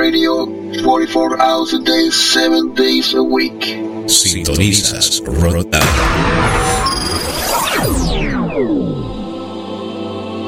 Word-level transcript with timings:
44 0.00 1.42
hours 1.42 1.74
a 1.74 1.78
day, 1.78 2.08
7 2.08 2.72
days 2.74 3.12
a 3.12 3.22
week. 3.22 3.76
Sintonizas 4.08 5.20
Rotan. 5.26 5.82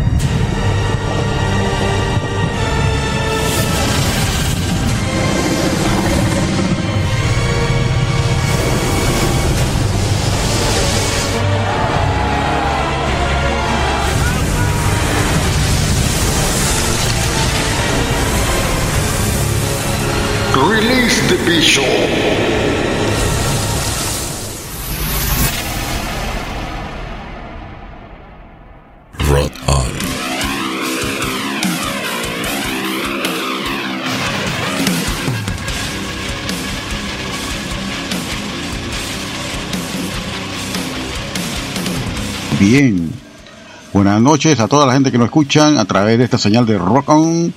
Release 20.69 21.19
the 21.27 21.37
Bishop. 21.43 21.83
Rock 29.27 29.51
on. 29.67 29.91
Bien. 42.59 43.11
Buenas 43.93 44.21
noches 44.21 44.59
a 44.59 44.67
toda 44.67 44.85
la 44.85 44.93
gente 44.93 45.11
que 45.11 45.17
nos 45.17 45.25
escuchan 45.25 45.79
a 45.79 45.85
través 45.85 46.19
de 46.19 46.25
esta 46.25 46.37
señal 46.37 46.67
de 46.67 46.77
Rock 46.77 47.09
On. 47.09 47.51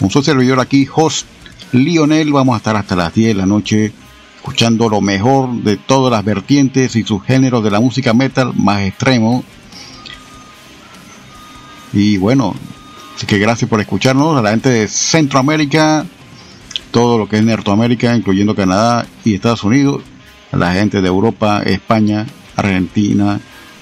Un 0.00 0.10
socio 0.10 0.34
servidor 0.34 0.60
aquí, 0.60 0.86
host 0.94 1.35
Lionel. 1.72 2.32
Vamos 2.32 2.54
a 2.54 2.58
estar 2.58 2.76
hasta 2.76 2.96
las 2.96 3.14
10 3.14 3.28
de 3.28 3.34
la 3.34 3.46
noche 3.46 3.92
escuchando 4.36 4.88
lo 4.88 5.00
mejor 5.00 5.50
de 5.62 5.76
todas 5.76 6.12
las 6.12 6.24
vertientes 6.24 6.94
y 6.94 7.02
sus 7.02 7.24
géneros 7.24 7.64
de 7.64 7.70
la 7.72 7.80
música 7.80 8.14
metal 8.14 8.52
más 8.54 8.82
extremo. 8.82 9.42
Y 11.92 12.16
bueno, 12.18 12.54
así 13.16 13.26
que 13.26 13.38
gracias 13.38 13.68
por 13.68 13.80
escucharnos 13.80 14.38
a 14.38 14.42
la 14.42 14.50
gente 14.50 14.68
de 14.68 14.86
Centroamérica, 14.86 16.06
todo 16.92 17.18
lo 17.18 17.28
que 17.28 17.38
es 17.38 17.42
Norteamérica, 17.42 18.14
incluyendo 18.14 18.54
Canadá 18.54 19.04
y 19.24 19.34
Estados 19.34 19.64
Unidos, 19.64 20.02
a 20.52 20.56
la 20.56 20.72
gente 20.74 21.00
de 21.00 21.08
Europa, 21.08 21.62
España, 21.64 22.24
Argentina, 22.54 23.40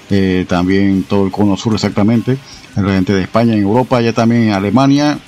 eh, 0.08 0.46
también 0.48 1.02
todo 1.02 1.26
el 1.26 1.32
cono 1.32 1.58
sur 1.58 1.74
exactamente, 1.74 2.38
la 2.76 2.92
gente 2.92 3.12
de 3.12 3.22
España 3.22 3.52
en 3.52 3.62
Europa, 3.62 4.00
ya 4.00 4.12
también 4.14 4.44
en 4.44 4.52
Alemania. 4.52 5.18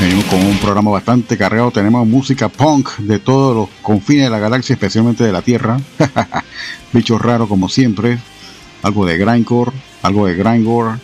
Venimos 0.00 0.24
con 0.26 0.44
un 0.44 0.56
programa 0.58 0.90
bastante 0.90 1.36
cargado, 1.36 1.70
tenemos 1.70 2.06
música 2.06 2.48
punk 2.48 2.96
de 2.98 3.18
todos 3.18 3.54
los 3.54 3.68
confines 3.82 4.24
de 4.24 4.30
la 4.30 4.38
galaxia, 4.38 4.72
especialmente 4.74 5.24
de 5.24 5.32
la 5.32 5.42
Tierra. 5.42 5.78
Bichos 6.92 7.20
raros 7.20 7.48
como 7.48 7.68
siempre, 7.68 8.18
algo 8.82 9.04
de 9.04 9.18
grindcore, 9.18 9.72
algo 10.02 10.26
de 10.26 10.34
grindcore, 10.34 10.98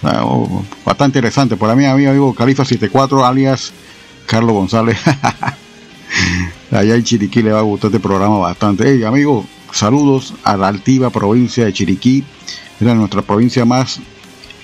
Ah, 0.00 0.22
oh, 0.24 0.62
bastante 0.84 1.18
interesante. 1.18 1.56
Para 1.56 1.74
mí, 1.74 1.82
mi 1.82 2.06
amigo 2.06 2.32
Califa 2.32 2.64
74, 2.64 3.26
alias 3.26 3.72
Carlos 4.26 4.52
González. 4.52 4.96
Allá 6.70 6.94
en 6.94 7.02
Chiriquí 7.02 7.42
le 7.42 7.50
va 7.50 7.58
a 7.58 7.62
gustar 7.62 7.88
este 7.88 7.98
programa 7.98 8.38
bastante. 8.38 8.88
Hey, 8.88 9.02
amigo, 9.02 9.44
saludos 9.72 10.34
a 10.44 10.56
la 10.56 10.68
altiva 10.68 11.10
provincia 11.10 11.64
de 11.64 11.72
Chiriquí. 11.72 12.22
Era 12.80 12.94
nuestra 12.94 13.22
provincia 13.22 13.64
más 13.64 13.98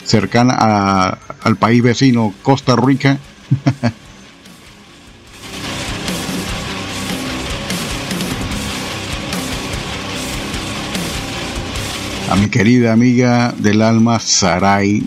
cercana 0.04 0.54
a- 0.56 1.18
al 1.42 1.56
país 1.56 1.82
vecino, 1.82 2.32
Costa 2.42 2.76
Rica. 2.76 3.18
a 12.30 12.36
mi 12.36 12.48
querida 12.48 12.92
amiga 12.92 13.54
del 13.58 13.82
alma 13.82 14.18
Sarai, 14.18 15.06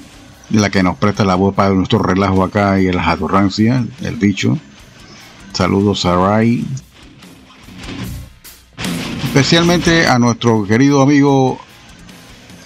la 0.50 0.70
que 0.70 0.84
nos 0.84 0.98
presta 0.98 1.26
la 1.26 1.36
voz 1.36 1.56
para 1.56 1.72
nuestro 1.72 2.00
relajo 2.00 2.44
acá 2.44 2.80
y 2.80 2.92
las 2.92 3.08
adorancias, 3.08 3.86
el 4.02 4.16
bicho. 4.16 4.58
Saludos 5.54 6.02
Sarai. 6.02 6.64
Especialmente 9.24 10.08
a 10.08 10.20
nuestro 10.20 10.66
querido 10.66 11.02
amigo 11.02 11.60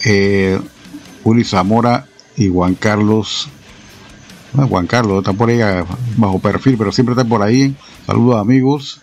eh, 0.06 0.60
Uli 1.24 1.44
Zamora 1.44 2.06
y 2.38 2.50
Juan 2.50 2.76
Carlos. 2.76 3.50
Ah, 4.58 4.66
Juan 4.68 4.86
Carlos 4.86 5.20
está 5.20 5.32
por 5.32 5.50
ahí 5.50 5.62
ah, 5.62 5.86
bajo 6.18 6.40
perfil, 6.40 6.78
pero 6.78 6.92
siempre 6.92 7.14
está 7.14 7.24
por 7.24 7.42
ahí. 7.42 7.74
Saludos 8.06 8.42
amigos. 8.42 9.02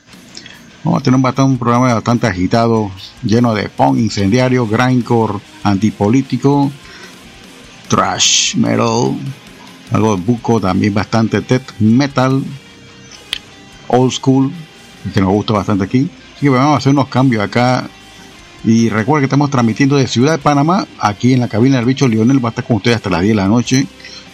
Vamos 0.85 1.01
a 1.01 1.03
tener 1.03 1.17
un, 1.17 1.23
bastante, 1.23 1.59
programa 1.59 1.93
bastante 1.95 2.27
agitado, 2.27 2.91
lleno 3.23 3.55
de 3.55 3.69
punk 3.69 3.99
incendiario, 3.99 4.67
grindcore, 4.67 5.41
antipolítico, 5.63 6.71
trash 7.89 8.55
metal, 8.57 9.17
algo 9.91 10.17
de 10.17 10.23
buco, 10.23 10.61
también 10.61 10.95
bastante 10.95 11.41
death 11.41 11.79
metal, 11.81 12.43
old 13.89 14.13
school, 14.13 14.53
que 15.13 15.21
nos 15.21 15.31
gusta 15.31 15.55
bastante 15.55 15.85
aquí. 15.85 16.11
Así 16.37 16.47
que 16.47 16.51
vamos 16.51 16.75
a 16.75 16.77
hacer 16.77 16.93
unos 16.93 17.09
cambios 17.09 17.43
acá. 17.43 17.89
Y 18.65 18.89
recuerden 18.89 19.23
que 19.23 19.27
estamos 19.27 19.51
transmitiendo 19.51 19.97
de 19.97 20.07
Ciudad 20.07 20.33
de 20.33 20.39
Panamá, 20.39 20.87
aquí 20.99 21.33
en 21.33 21.41
la 21.41 21.49
cabina 21.49 21.77
del 21.77 21.87
bicho 21.87 22.07
Lionel, 22.07 22.45
va 22.45 22.49
a 22.49 22.51
estar 22.51 22.65
con 22.65 22.77
ustedes 22.77 22.97
hasta 22.97 23.09
las 23.11 23.23
10 23.23 23.31
de 23.31 23.35
la 23.37 23.49
noche, 23.49 23.87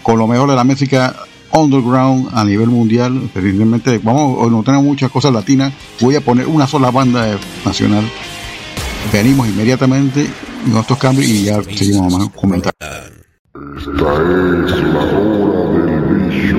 con 0.05 0.19
lo 0.19 0.29
mejor 0.29 0.49
de 0.49 0.55
la 0.55 0.63
música 0.63 1.17
underground 1.51 2.29
a 2.33 2.45
nivel 2.45 2.69
mundial. 2.69 3.31
Evidentemente, 3.35 3.99
vamos, 3.99 4.51
no 4.53 4.62
tenemos 4.62 4.85
muchas 4.85 5.11
cosas 5.11 5.33
latinas, 5.33 5.73
voy 6.01 6.15
a 6.15 6.21
poner 6.21 6.47
una 6.47 6.69
sola 6.69 6.93
banda 6.93 7.37
nacional. 7.65 8.05
Venimos 9.12 9.49
inmediatamente 9.49 10.29
con 10.71 10.81
estos 10.81 10.99
cambios 10.99 11.29
y 11.29 11.45
ya 11.45 11.61
seguimos 11.62 12.12
más 12.12 12.29
comentando. 12.29 12.77
Esta 13.77 13.91
es 13.91 14.83
la 14.83 15.01
hora 15.01 15.87
del 15.87 16.03
bicho. 16.31 16.59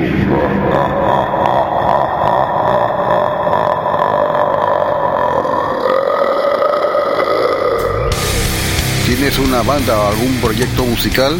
¿Tienes 9.05 9.37
una 9.39 9.61
banda 9.61 9.97
o 9.99 10.07
algún 10.09 10.35
proyecto 10.41 10.85
musical? 10.85 11.39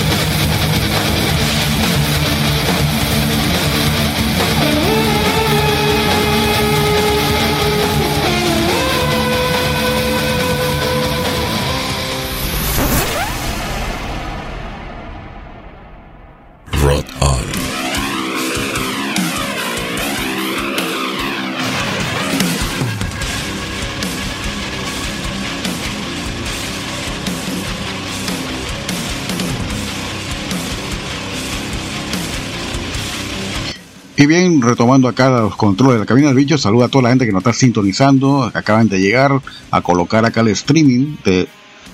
Y 34.21 34.27
bien, 34.27 34.61
retomando 34.61 35.07
acá 35.07 35.31
los 35.31 35.55
controles 35.55 35.95
de 35.95 36.01
la 36.01 36.05
cabina 36.05 36.27
del 36.27 36.35
bicho, 36.35 36.55
saluda 36.55 36.85
a 36.85 36.89
toda 36.89 37.01
la 37.01 37.09
gente 37.09 37.25
que 37.25 37.31
nos 37.31 37.39
está 37.39 37.53
sintonizando, 37.53 38.51
que 38.51 38.59
acaban 38.59 38.87
de 38.87 39.01
llegar 39.01 39.41
a 39.71 39.81
colocar 39.81 40.23
acá 40.25 40.41
el 40.41 40.49
streaming 40.49 41.15
de 41.25 41.47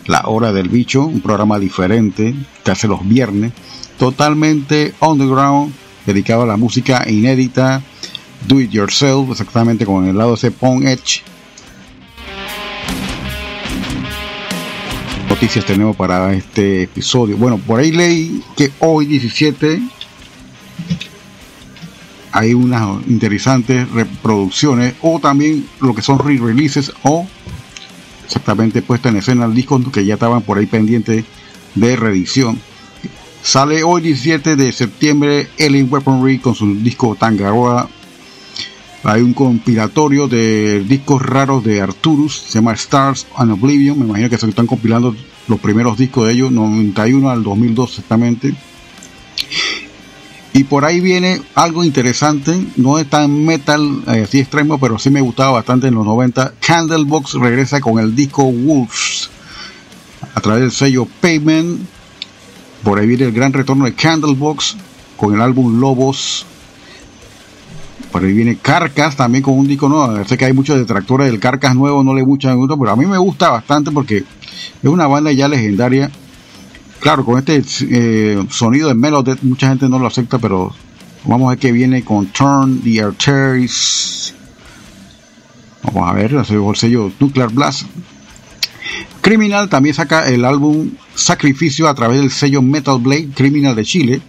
La 0.08 0.24
Hora 0.26 0.52
del 0.52 0.68
Bicho, 0.68 1.06
un 1.06 1.22
programa 1.22 1.58
diferente 1.58 2.36
que 2.66 2.72
hace 2.72 2.90
los 2.90 3.08
viernes, 3.08 3.54
totalmente 3.98 4.94
underground, 5.00 5.72
dedicado 6.06 6.42
a 6.42 6.48
la 6.48 6.58
música 6.58 7.10
inédita, 7.10 7.82
do 8.46 8.60
it 8.60 8.72
yourself, 8.72 9.32
exactamente 9.32 9.86
con 9.86 10.06
el 10.06 10.18
lado 10.18 10.34
ese 10.34 10.52
Pong 10.52 10.84
Edge. 10.84 11.22
Noticias 15.30 15.64
tenemos 15.64 15.96
para 15.96 16.34
este 16.34 16.84
episodio. 16.84 17.38
Bueno, 17.38 17.58
por 17.58 17.80
ahí 17.80 17.94
leí 17.94 18.44
que 18.58 18.70
hoy 18.80 19.06
17 19.06 19.82
hay 22.38 22.54
unas 22.54 23.04
interesantes 23.08 23.90
reproducciones 23.90 24.94
o 25.02 25.20
también 25.20 25.68
lo 25.82 25.96
que 25.96 26.04
son 26.04 26.20
re-releases 26.20 26.94
o 27.02 27.28
exactamente 28.24 28.84
puesta 28.84 29.10
en 29.10 29.16
escena 29.16 29.46
el 29.46 29.56
disco 29.56 29.82
que 29.92 30.06
ya 30.06 30.14
estaban 30.14 30.44
por 30.44 30.60
ahí 30.60 30.68
pendientes 30.68 31.26
de 31.74 31.96
reedición. 31.96 32.60
Sale 33.42 33.82
hoy 33.84 34.04
17 34.04 34.56
de 34.56 34.72
septiembre 34.72 35.48
Alien 35.60 35.88
Weaponry 35.90 36.38
con 36.38 36.54
su 36.54 36.76
disco 36.76 37.16
Tangaroa. 37.16 37.90
Hay 39.04 39.22
un 39.22 39.34
compilatorio 39.34 40.28
de 40.28 40.82
discos 40.82 41.24
raros 41.24 41.64
de 41.64 41.82
Arturus, 41.82 42.38
se 42.38 42.60
llama 42.60 42.74
Stars 42.74 43.26
and 43.36 43.52
Oblivion. 43.52 43.98
Me 43.98 44.06
imagino 44.06 44.30
que 44.30 44.38
se 44.38 44.48
están 44.48 44.68
compilando 44.68 45.16
los 45.48 45.60
primeros 45.60 45.98
discos 45.98 46.28
de 46.28 46.34
ellos, 46.34 46.52
91 46.52 47.32
al 47.32 47.42
2002 47.42 47.90
exactamente. 47.90 48.54
Y 50.58 50.64
por 50.64 50.86
ahí 50.86 51.02
viene 51.02 51.40
algo 51.54 51.84
interesante, 51.84 52.66
no 52.78 52.98
es 52.98 53.08
tan 53.08 53.46
metal 53.46 54.02
eh, 54.08 54.24
así 54.24 54.40
extremo, 54.40 54.80
pero 54.80 54.98
sí 54.98 55.12
me 55.12 55.22
gustaba 55.22 55.52
bastante 55.52 55.86
en 55.86 55.94
los 55.94 56.04
90. 56.04 56.54
Candlebox 56.60 57.36
regresa 57.36 57.80
con 57.80 58.00
el 58.00 58.16
disco 58.16 58.44
Wolves 58.46 59.30
a 60.34 60.42
través 60.42 60.62
del 60.64 60.72
sello 60.72 61.08
Payment. 61.22 61.80
Por 62.84 62.98
ahí 62.98 63.06
viene 63.06 63.26
el 63.26 63.34
gran 63.34 63.54
retorno 63.54 63.86
de 63.86 63.94
Candlebox 63.94 64.78
con 65.16 65.36
el 65.36 65.42
álbum 65.42 65.80
Lobos. 65.80 66.48
Por 68.12 68.24
ahí 68.24 68.34
viene 68.34 68.58
Carcas 68.58 69.16
también 69.16 69.44
con 69.44 69.60
un 69.60 69.68
disco 69.68 69.88
nuevo. 69.88 70.26
Sé 70.26 70.40
que 70.40 70.46
hay 70.46 70.54
muchos 70.54 70.80
detractores 70.80 71.30
del 71.30 71.40
Carcas 71.40 71.76
nuevo, 71.76 72.04
no 72.04 72.16
le 72.16 72.24
gusta, 72.24 72.56
pero 72.68 72.90
a 72.90 72.96
mí 72.96 73.06
me 73.06 73.20
gusta 73.20 73.52
bastante 73.52 73.92
porque 73.92 74.24
es 74.82 74.90
una 74.90 75.06
banda 75.06 75.32
ya 75.32 75.48
legendaria 75.48 76.10
claro, 77.00 77.26
con 77.26 77.38
este 77.38 77.64
eh, 77.90 78.46
sonido 78.50 78.88
de 78.88 78.96
Melodet 78.96 79.42
mucha 79.44 79.70
gente 79.70 79.90
no 79.90 80.00
lo 80.00 80.08
acepta, 80.08 80.40
pero 80.40 80.74
vamos 81.26 81.48
a 81.48 81.50
ver 81.52 81.60
qué 81.60 81.72
viene 81.72 82.04
con 82.04 82.28
Turn 82.28 82.82
the 82.82 83.02
Arteries. 83.02 84.34
Vamos 85.84 86.10
a 86.10 86.14
ver, 86.14 86.34
el 86.34 86.76
sello 86.76 87.12
Nuclear 87.20 87.52
Blast. 87.52 87.84
Criminal 89.22 89.70
también 89.70 89.96
saca 89.96 90.28
el 90.30 90.46
álbum 90.46 90.92
Sacrificio 91.16 91.88
a 91.88 91.96
través 91.96 92.20
del 92.20 92.32
sello 92.32 92.62
Metal 92.62 92.98
Blade 93.00 93.30
Criminal 93.34 93.76
de 93.76 93.84
Chile, 93.84 94.22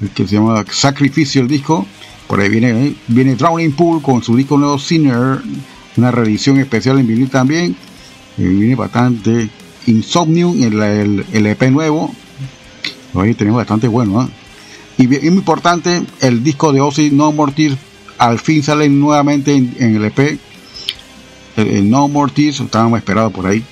el 0.00 0.10
que 0.10 0.26
se 0.26 0.36
llama 0.36 0.64
Sacrificio 0.70 1.42
el 1.42 1.48
disco. 1.48 1.86
Por 2.26 2.40
ahí 2.40 2.48
viene, 2.48 2.70
eh, 2.70 2.96
viene 3.08 3.34
Drowning 3.36 3.72
Pool 3.72 4.02
con 4.02 4.22
su 4.22 4.36
disco 4.36 4.56
nuevo 4.56 4.78
Sinner, 4.78 5.40
una 5.96 6.10
reedición 6.10 6.58
especial 6.58 6.98
en 6.98 7.06
vinil 7.06 7.30
también. 7.30 7.76
Eh, 8.38 8.42
viene 8.42 8.74
bastante 8.74 9.48
Insomnium, 9.86 10.62
el, 10.62 10.82
el, 10.82 11.26
el 11.32 11.46
EP 11.46 11.62
nuevo. 11.70 12.14
Ahí 13.14 13.34
tenemos 13.34 13.58
bastante 13.58 13.86
bueno. 13.88 14.22
¿eh? 14.22 14.28
Y, 14.98 15.06
bien- 15.06 15.22
muy 15.30 15.38
importante, 15.38 16.02
el 16.20 16.42
disco 16.44 16.72
de 16.72 16.80
Ozzy 16.80 17.10
No 17.10 17.32
More 17.32 17.52
Tears 17.52 17.76
al 18.18 18.38
fin 18.38 18.62
sale 18.62 18.88
nuevamente 18.88 19.52
en, 19.54 19.74
en 19.78 19.96
el 19.96 20.04
EP. 20.04 20.38
El, 21.56 21.66
el 21.68 21.90
No 21.90 22.08
More 22.08 22.32
Tears, 22.32 22.60
estábamos 22.60 22.98
esperados 22.98 23.32
por 23.32 23.46
ahí. 23.46 23.62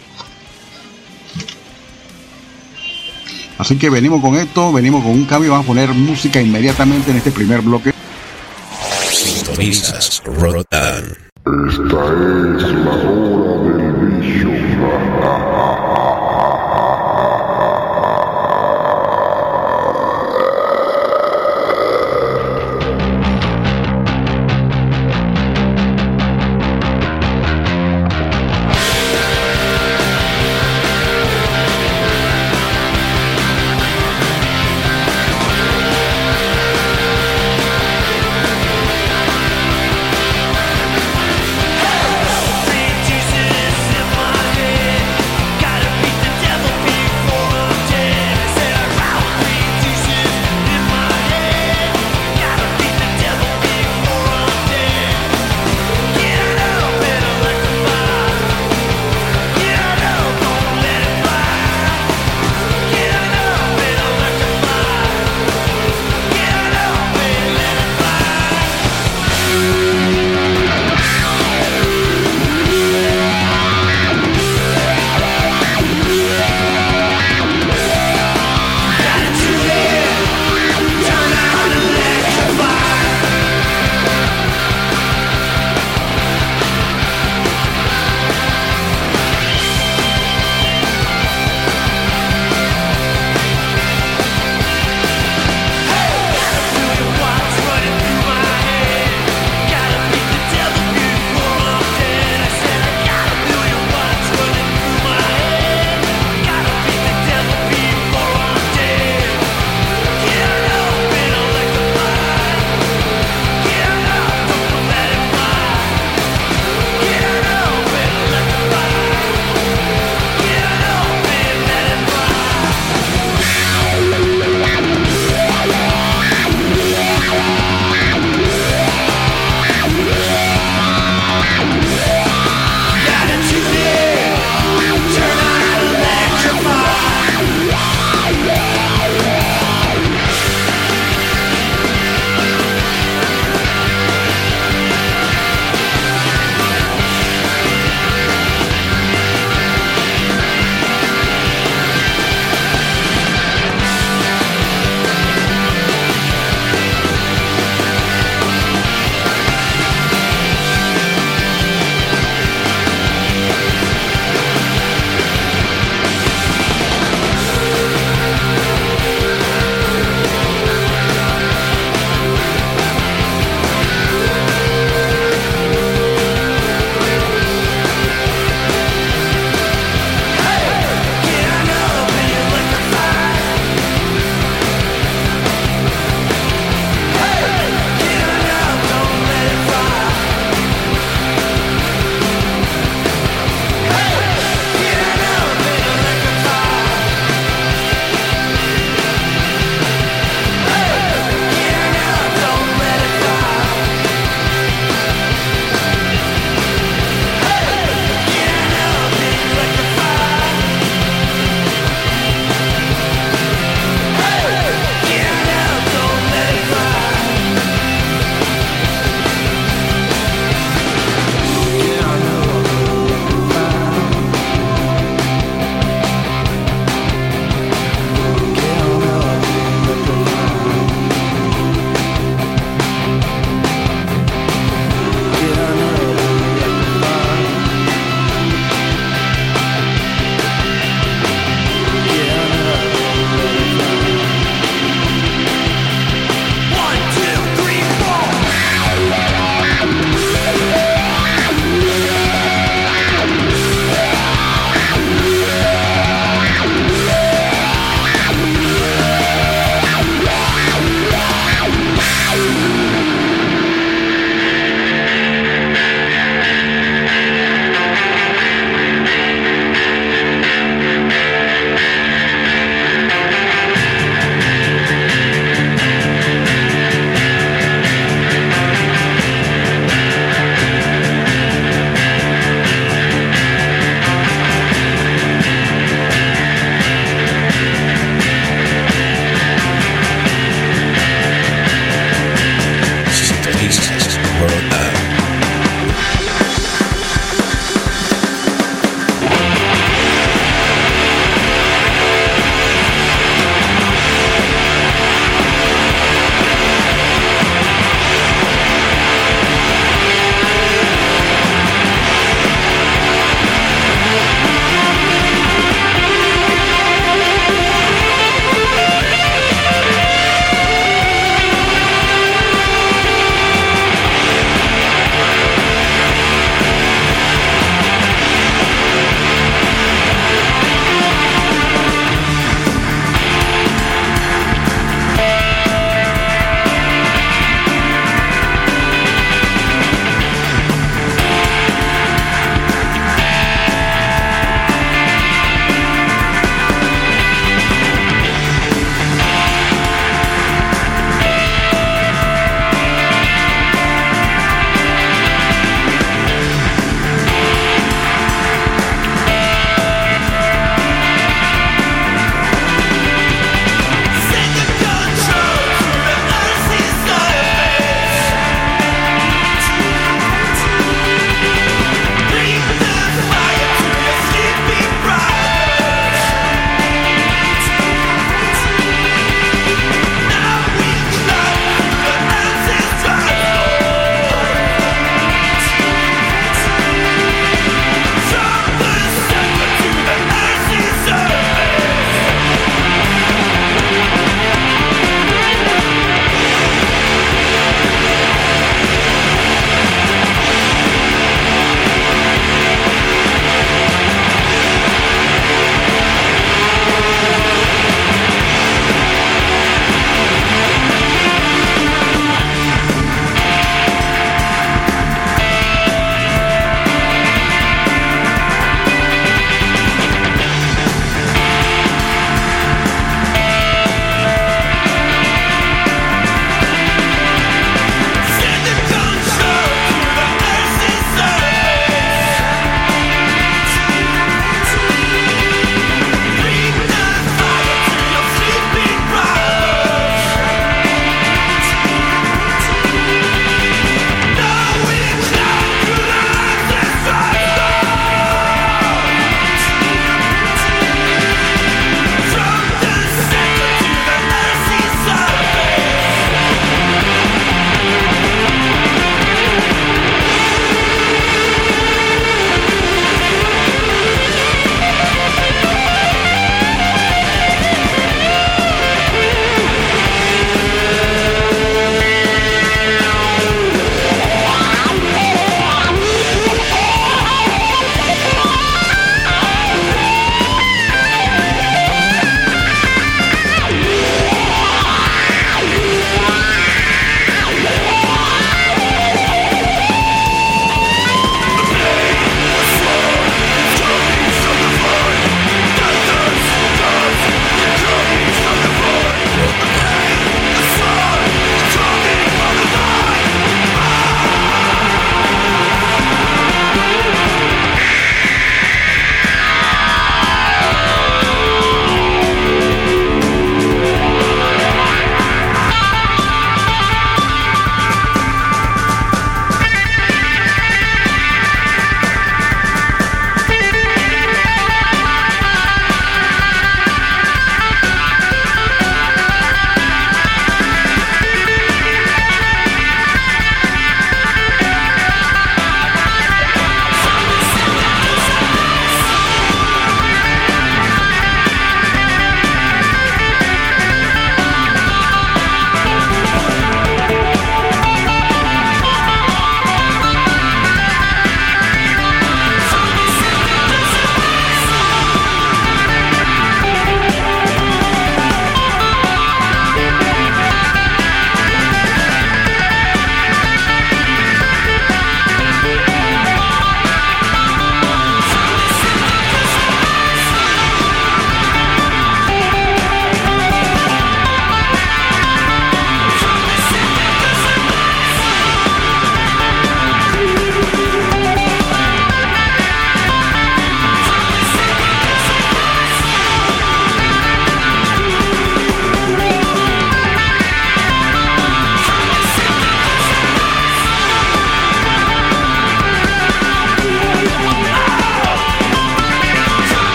Así 3.58 3.76
que 3.76 3.90
venimos 3.90 4.20
con 4.20 4.34
esto, 4.36 4.72
venimos 4.72 5.02
con 5.02 5.12
un 5.12 5.24
cambio, 5.24 5.50
vamos 5.52 5.64
a 5.64 5.68
poner 5.68 5.90
música 5.90 6.40
inmediatamente 6.40 7.10
en 7.12 7.18
este 7.18 7.30
primer 7.30 7.60
bloque. 7.60 7.92
Sintonizas 9.12 10.22
Rock 10.24 10.66
on. 10.72 11.32
Esta 11.68 11.76
es 11.76 12.72
la 12.72 12.90
hora 12.92 13.61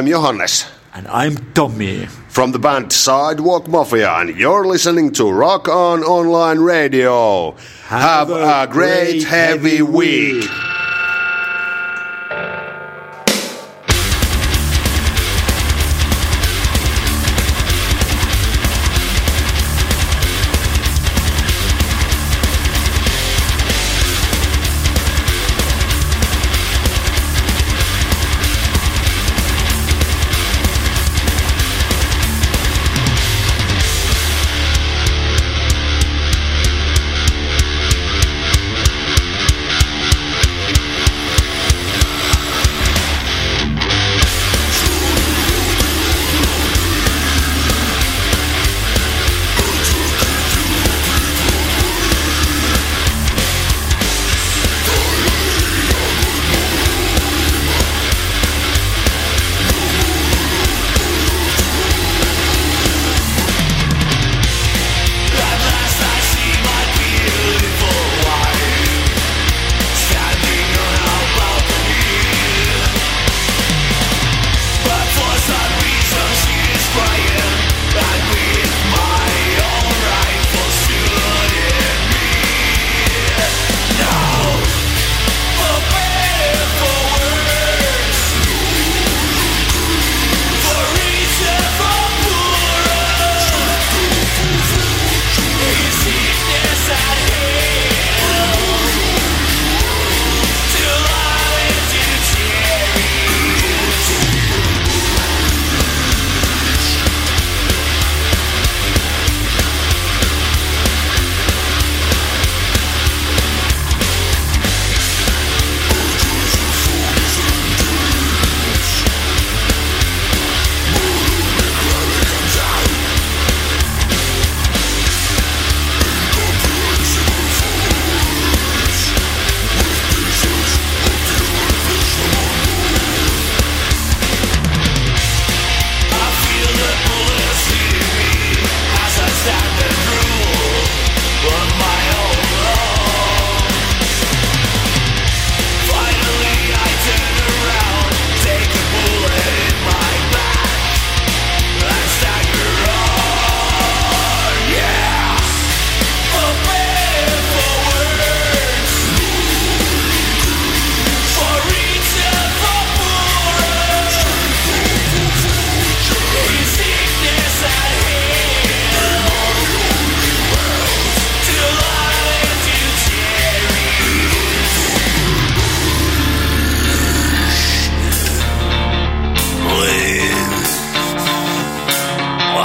I'm 0.00 0.06
Johannes. 0.06 0.64
And 0.94 1.06
I'm 1.08 1.36
Tommy. 1.52 2.06
From 2.06 2.52
the 2.52 2.58
band 2.58 2.90
Sidewalk 2.90 3.68
Mafia, 3.68 4.10
and 4.14 4.34
you're 4.34 4.66
listening 4.66 5.12
to 5.12 5.30
Rock 5.30 5.68
On 5.68 6.02
Online 6.02 6.58
Radio. 6.58 7.50
Have, 7.84 8.28
Have 8.28 8.30
a, 8.30 8.62
a, 8.62 8.66
great, 8.66 9.10
great 9.10 9.24
heavy, 9.24 9.76
heavy 9.76 9.82
week. 9.82 10.44
week. 10.44 10.69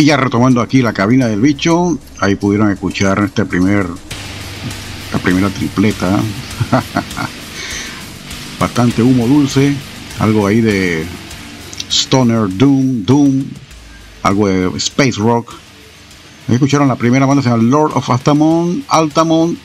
Y 0.00 0.04
ya 0.04 0.16
retomando 0.16 0.62
aquí 0.62 0.80
la 0.80 0.94
cabina 0.94 1.26
del 1.26 1.42
bicho, 1.42 1.98
ahí 2.20 2.34
pudieron 2.34 2.70
escuchar 2.70 3.22
este 3.22 3.44
primer, 3.44 3.86
la 5.12 5.18
primera 5.18 5.50
tripleta. 5.50 6.18
Bastante 8.58 9.02
humo 9.02 9.26
dulce, 9.26 9.74
algo 10.18 10.46
ahí 10.46 10.62
de 10.62 11.04
Stoner 11.90 12.48
Doom, 12.48 13.04
Doom, 13.04 13.44
algo 14.22 14.48
de 14.48 14.68
Space 14.78 15.16
Rock. 15.18 15.52
Ahí 16.48 16.54
escucharon 16.54 16.88
la 16.88 16.96
primera 16.96 17.26
banda, 17.26 17.42
se 17.42 17.50
llama 17.50 17.62
Lord 17.62 17.92
of 17.94 18.08
Altamont, 18.08 18.82
Altamont. 18.88 19.58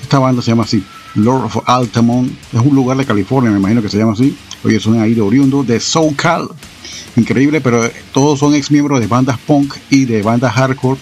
Esta 0.00 0.20
banda 0.20 0.40
se 0.40 0.52
llama 0.52 0.62
así, 0.62 0.82
Lord 1.16 1.44
of 1.44 1.58
Altamont. 1.66 2.32
Es 2.50 2.60
un 2.62 2.74
lugar 2.74 2.96
de 2.96 3.04
California, 3.04 3.50
me 3.50 3.58
imagino 3.58 3.82
que 3.82 3.90
se 3.90 3.98
llama 3.98 4.14
así. 4.14 4.34
Oye, 4.64 4.80
son 4.80 5.02
ahí 5.02 5.12
de 5.12 5.20
oriundo 5.20 5.62
de 5.62 5.80
SoCal 5.80 6.48
increíble, 7.16 7.60
pero 7.60 7.88
todos 8.12 8.38
son 8.38 8.54
ex 8.54 8.70
miembros 8.70 9.00
de 9.00 9.06
bandas 9.06 9.38
punk 9.38 9.74
y 9.90 10.04
de 10.04 10.22
bandas 10.22 10.54
hardcore 10.54 11.00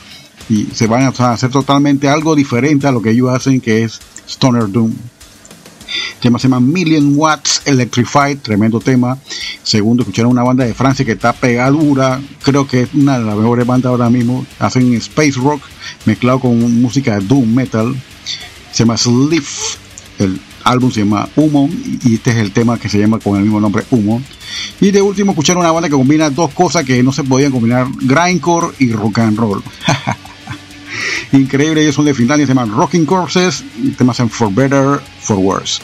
y 0.49 0.67
se 0.75 0.87
van 0.87 1.03
a 1.03 1.33
hacer 1.33 1.51
totalmente 1.51 2.09
algo 2.09 2.35
diferente 2.35 2.87
a 2.87 2.93
lo 2.93 3.01
que 3.03 3.11
ellos 3.11 3.31
hacen, 3.31 3.61
que 3.61 3.85
es 3.85 4.01
Stoner 4.29 4.69
Doom. 4.71 4.91
El 4.91 6.21
tema 6.21 6.39
se 6.39 6.49
llama 6.49 6.61
Million 6.61 7.15
Watts 7.17 7.63
Electrified, 7.65 8.39
tremendo 8.39 8.81
tema. 8.81 9.19
Segundo, 9.63 10.03
escucharon 10.03 10.31
una 10.31 10.43
banda 10.43 10.65
de 10.65 10.75
Francia 10.75 11.05
que 11.05 11.13
está 11.13 11.33
pegadura, 11.33 12.21
creo 12.43 12.67
que 12.67 12.83
es 12.83 12.95
una 12.95 13.19
de 13.19 13.25
las 13.25 13.37
mejores 13.37 13.67
bandas 13.67 13.91
ahora 13.91 14.11
mismo. 14.11 14.45
Hacen 14.59 14.93
space 14.95 15.35
rock 15.37 15.63
mezclado 16.05 16.41
con 16.41 16.81
música 16.81 17.19
de 17.19 17.27
doom 17.27 17.55
metal. 17.55 17.95
Se 18.73 18.85
llama 18.85 18.97
Sleep. 18.97 19.45
El 20.19 20.41
álbum 20.71 20.91
se 20.91 21.01
llama 21.01 21.29
Humo 21.37 21.69
y 22.05 22.15
este 22.15 22.31
es 22.31 22.37
el 22.37 22.53
tema 22.53 22.79
que 22.79 22.89
se 22.89 22.99
llama 22.99 23.19
con 23.19 23.37
el 23.37 23.43
mismo 23.43 23.61
nombre 23.61 23.85
Humo. 23.91 24.23
Y 24.81 24.91
de 24.91 25.03
último 25.03 25.33
escucharon 25.33 25.63
una 25.63 25.73
banda 25.73 25.89
que 25.89 25.95
combina 25.95 26.31
dos 26.31 26.53
cosas 26.53 26.85
que 26.85 27.03
no 27.03 27.13
se 27.13 27.25
podían 27.25 27.53
combinar, 27.53 27.87
grindcore 28.01 28.69
y 28.79 28.93
rock 28.93 29.19
and 29.19 29.39
roll. 29.39 29.63
Increíble, 31.33 31.83
ellos 31.83 31.95
son 31.95 32.05
de 32.05 32.15
Finlandia, 32.15 32.47
se 32.47 32.55
llaman 32.55 32.75
Rocking 32.75 33.07
Corpses, 33.07 33.65
y 33.83 33.91
temas 33.91 34.19
en 34.21 34.31
For 34.31 34.53
Better, 34.53 35.01
For 35.21 35.39
Worse. 35.39 35.81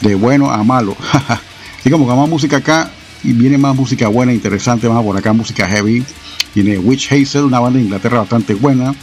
De 0.00 0.14
bueno 0.14 0.50
a 0.50 0.62
malo. 0.62 0.96
Como 1.90 2.08
que 2.08 2.14
más 2.14 2.28
música 2.28 2.58
acá 2.58 2.90
y 3.24 3.32
viene 3.32 3.58
más 3.58 3.74
música 3.74 4.08
buena, 4.08 4.32
interesante, 4.32 4.88
más 4.88 5.02
por 5.02 5.16
acá 5.16 5.32
música 5.32 5.66
heavy. 5.66 6.04
Viene 6.54 6.78
Witch 6.78 7.12
Hazel, 7.12 7.42
una 7.42 7.60
banda 7.60 7.78
de 7.78 7.84
Inglaterra 7.84 8.18
bastante 8.18 8.54
buena. 8.54 8.94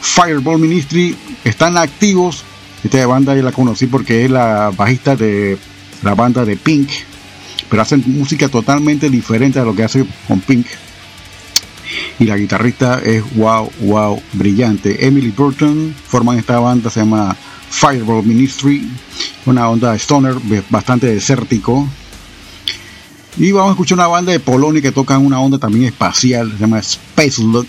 Fireball 0.00 0.58
Ministry, 0.58 1.16
están 1.44 1.76
activos. 1.76 2.44
Esta 2.84 3.06
banda 3.06 3.36
yo 3.36 3.42
la 3.42 3.52
conocí 3.52 3.86
porque 3.86 4.24
es 4.24 4.30
la 4.30 4.72
bajista 4.76 5.16
de 5.16 5.58
la 6.02 6.14
banda 6.14 6.44
de 6.44 6.56
Pink, 6.56 6.88
pero 7.68 7.82
hacen 7.82 8.02
música 8.06 8.48
totalmente 8.48 9.08
diferente 9.08 9.58
a 9.58 9.64
lo 9.64 9.74
que 9.74 9.84
hace 9.84 10.04
con 10.26 10.40
Pink 10.40 10.66
y 12.18 12.24
la 12.24 12.36
guitarrista 12.36 13.00
es 13.04 13.22
wow, 13.34 13.70
wow, 13.80 14.22
brillante. 14.32 15.06
Emily 15.06 15.30
Burton 15.30 15.94
forman 16.06 16.38
esta 16.38 16.58
banda, 16.60 16.90
se 16.90 17.00
llama 17.00 17.36
Fireball 17.70 18.24
Ministry, 18.24 18.88
una 19.46 19.68
onda 19.68 19.94
stoner 19.96 20.36
bastante 20.70 21.06
desértico. 21.06 21.88
Y 23.38 23.50
vamos 23.52 23.70
a 23.70 23.72
escuchar 23.72 23.96
una 23.96 24.08
banda 24.08 24.32
de 24.32 24.40
Polonia 24.40 24.82
que 24.82 24.92
tocan 24.92 25.24
una 25.24 25.40
onda 25.40 25.58
también 25.58 25.86
espacial, 25.86 26.52
se 26.52 26.58
llama 26.58 26.78
Space 26.80 27.42
Look. 27.42 27.68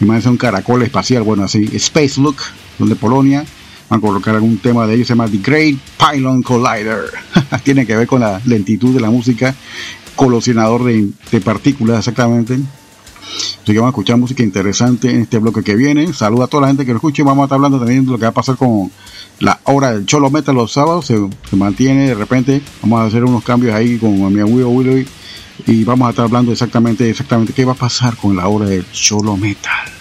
Imagínense 0.00 0.28
un 0.28 0.36
caracol 0.36 0.82
espacial, 0.82 1.22
bueno, 1.22 1.44
así, 1.44 1.68
Space 1.74 2.20
Look, 2.20 2.36
donde 2.78 2.96
Polonia. 2.96 3.44
Van 3.88 3.98
a 3.98 4.00
colocar 4.00 4.34
algún 4.34 4.58
tema 4.58 4.86
de 4.86 4.94
ellos, 4.94 5.06
se 5.06 5.14
llama 5.14 5.28
The 5.28 5.38
Great 5.38 5.76
Pylon 5.98 6.42
Collider. 6.42 7.04
Tiene 7.64 7.86
que 7.86 7.96
ver 7.96 8.06
con 8.06 8.20
la 8.20 8.40
lentitud 8.44 8.94
de 8.94 9.00
la 9.00 9.10
música, 9.10 9.54
colisionador 10.14 10.84
de, 10.84 11.40
partículas 11.40 11.98
exactamente. 11.98 12.54
Así 12.54 13.72
que 13.72 13.78
vamos 13.78 13.88
a 13.88 13.90
escuchar 13.90 14.16
música 14.16 14.42
interesante 14.42 15.10
en 15.10 15.22
este 15.22 15.38
bloque 15.38 15.62
que 15.62 15.74
viene. 15.74 16.12
Saluda 16.12 16.44
a 16.44 16.48
toda 16.48 16.62
la 16.62 16.68
gente 16.68 16.84
que 16.84 16.92
lo 16.92 16.96
escuche. 16.96 17.22
Vamos 17.22 17.42
a 17.42 17.46
estar 17.46 17.56
hablando 17.56 17.78
también 17.78 18.06
de 18.06 18.12
lo 18.12 18.18
que 18.18 18.24
va 18.24 18.30
a 18.30 18.34
pasar 18.34 18.56
con 18.56 18.90
la 19.40 19.60
hora 19.64 19.92
del 19.92 20.06
Cholo 20.06 20.30
Metal 20.30 20.54
los 20.54 20.72
sábados. 20.72 21.06
Se, 21.06 21.18
se 21.50 21.56
mantiene 21.56 22.08
de 22.08 22.14
repente. 22.14 22.62
Vamos 22.82 23.00
a 23.00 23.04
hacer 23.06 23.24
unos 23.24 23.44
cambios 23.44 23.74
ahí 23.74 23.98
con 23.98 24.16
mi 24.32 24.40
amigo 24.40 24.68
Willow 24.68 25.04
y 25.66 25.84
vamos 25.84 26.06
a 26.06 26.10
estar 26.10 26.24
hablando 26.26 26.52
exactamente, 26.52 27.08
exactamente 27.08 27.52
qué 27.52 27.64
va 27.64 27.72
a 27.72 27.76
pasar 27.76 28.16
con 28.16 28.36
la 28.36 28.46
hora 28.48 28.66
del 28.66 28.84
Cholo 28.92 29.36
Metal. 29.36 29.95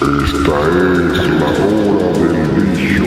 Esta 0.00 0.08
es 0.08 1.28
la 1.28 1.46
hora 1.46 2.10
del 2.18 2.48
bicho. 2.56 3.04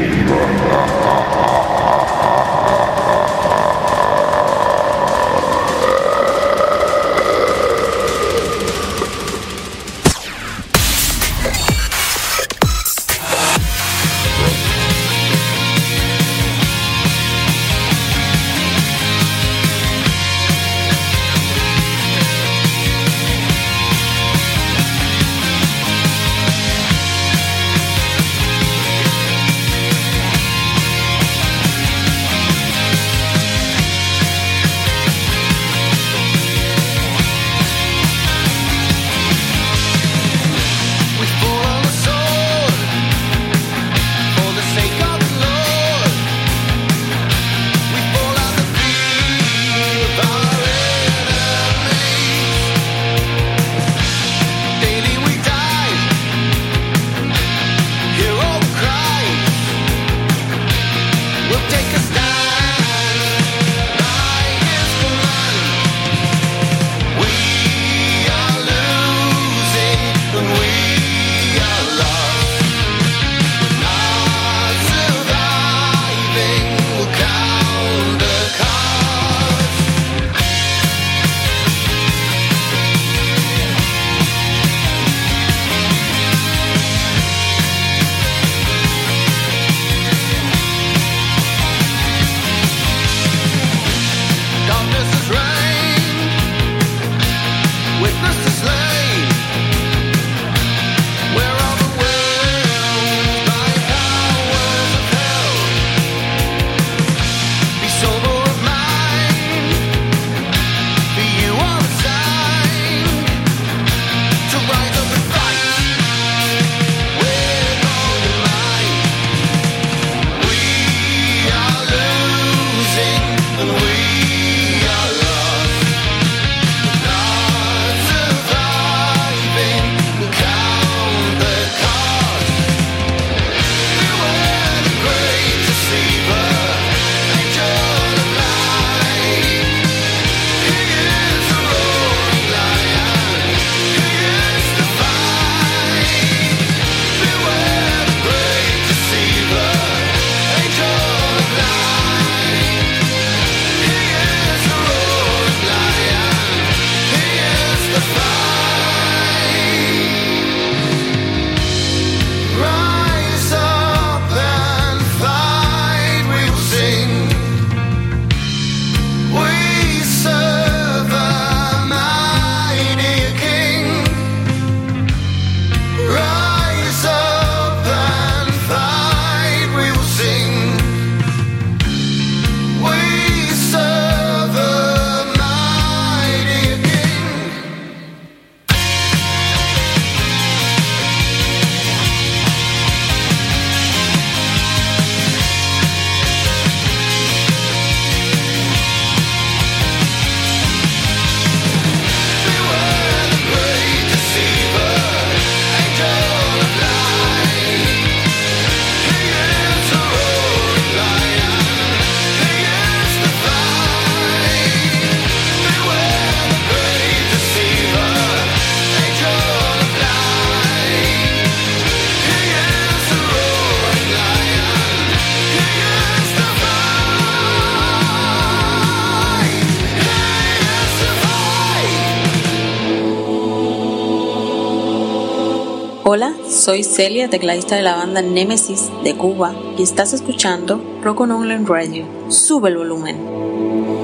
Soy 236.67 236.83
Celia, 236.83 237.29
tecladista 237.29 237.77
de 237.77 237.81
la 237.81 237.95
banda 237.95 238.21
Nemesis 238.21 238.91
de 239.01 239.15
Cuba 239.15 239.55
y 239.77 239.83
estás 239.83 240.11
escuchando 240.11 240.81
Rock 241.01 241.21
on 241.21 241.31
Online 241.31 241.63
Radio. 241.65 242.05
Sube 242.27 242.67
el 242.67 242.75
volumen. 242.75 243.96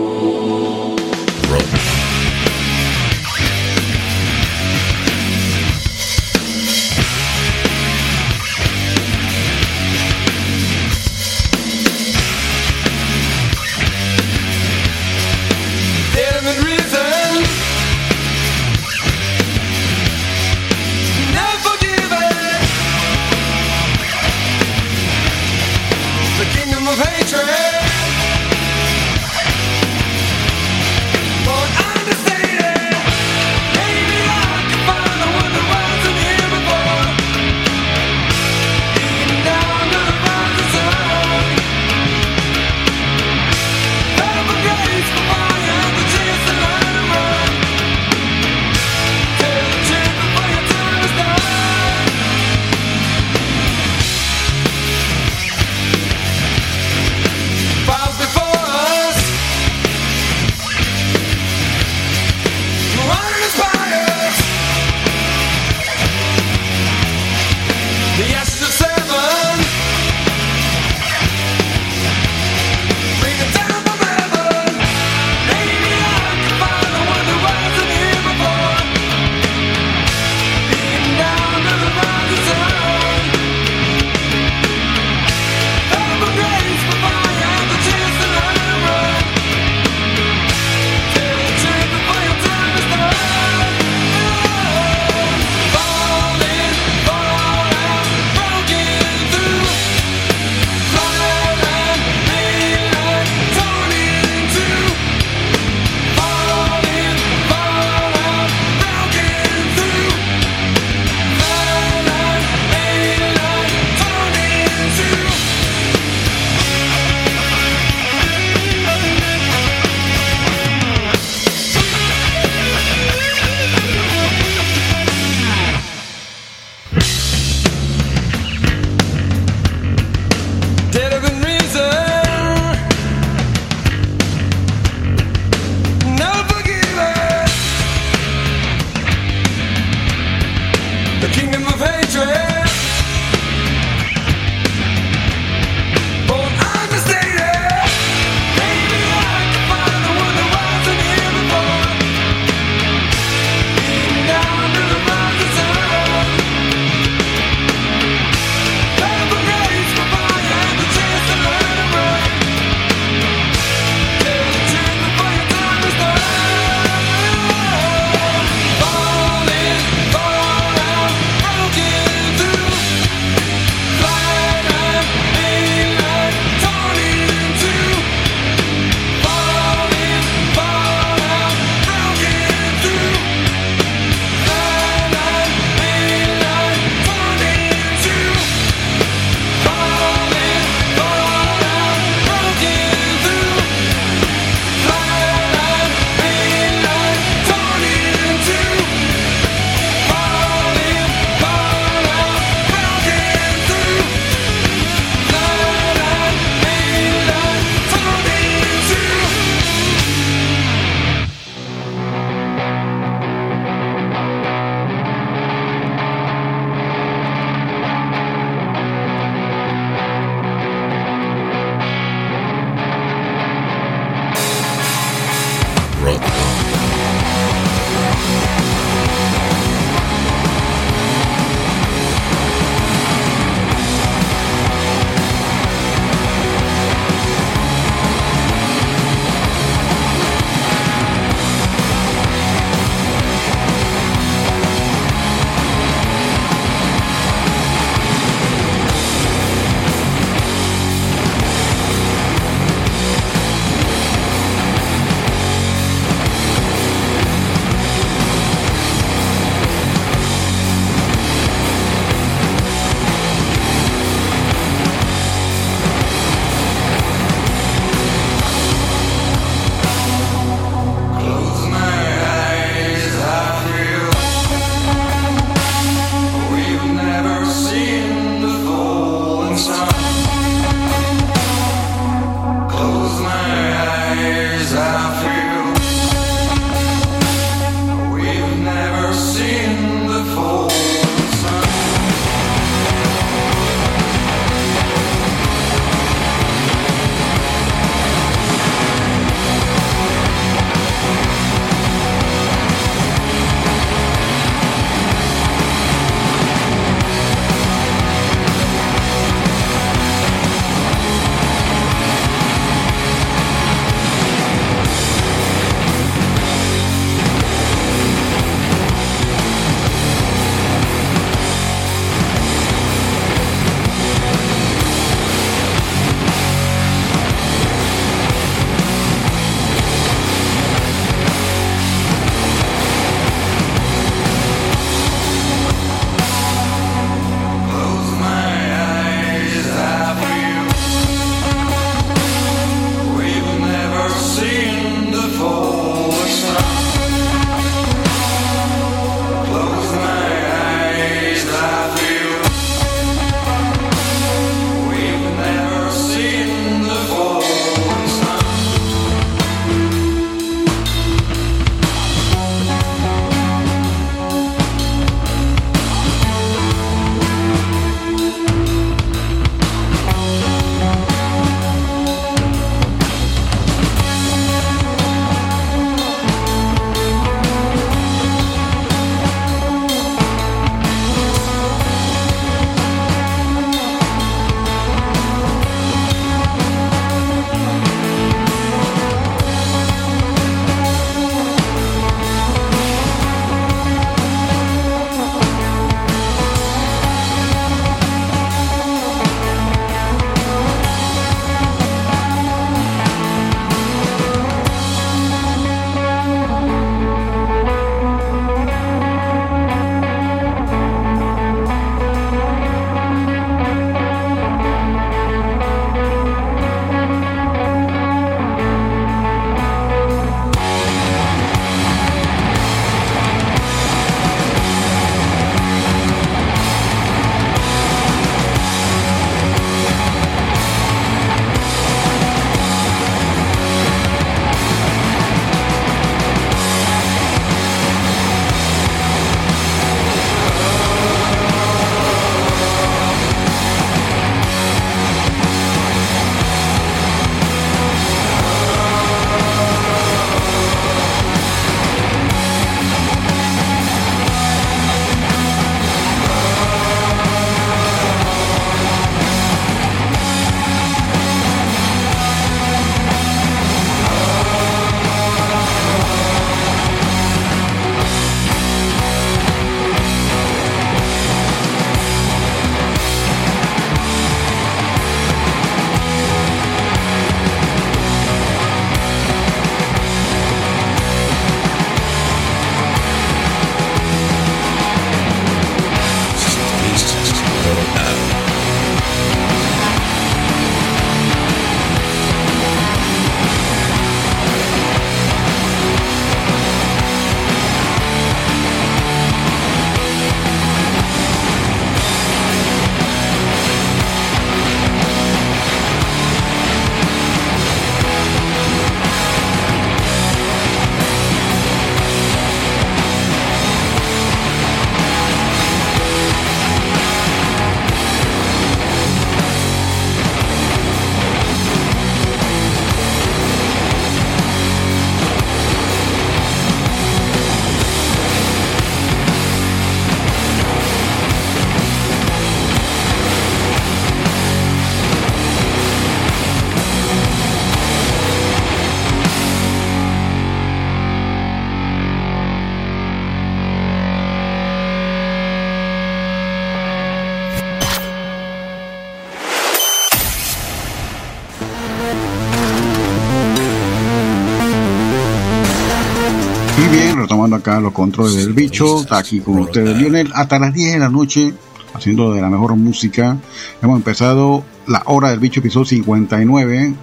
Los 557.82 557.94
controles 557.94 558.36
del 558.36 558.54
bicho, 558.54 559.02
está 559.02 559.18
aquí 559.20 559.40
con 559.40 559.60
ustedes 559.60 559.98
Lionel 559.98 560.32
hasta 560.34 560.60
las 560.60 560.74
10 560.74 560.94
de 560.94 561.00
la 561.00 561.10
noche, 561.10 561.54
haciendo 561.94 562.34
de 562.34 562.42
la 562.42 562.50
mejor 562.50 562.76
música. 562.76 563.38
Hemos 563.82 563.98
empezado 563.98 564.64
la 564.88 565.04
hora 565.06 565.30
del 565.30 565.40
bicho, 565.40 565.60
episodio 565.60 565.86
59, 565.86 566.94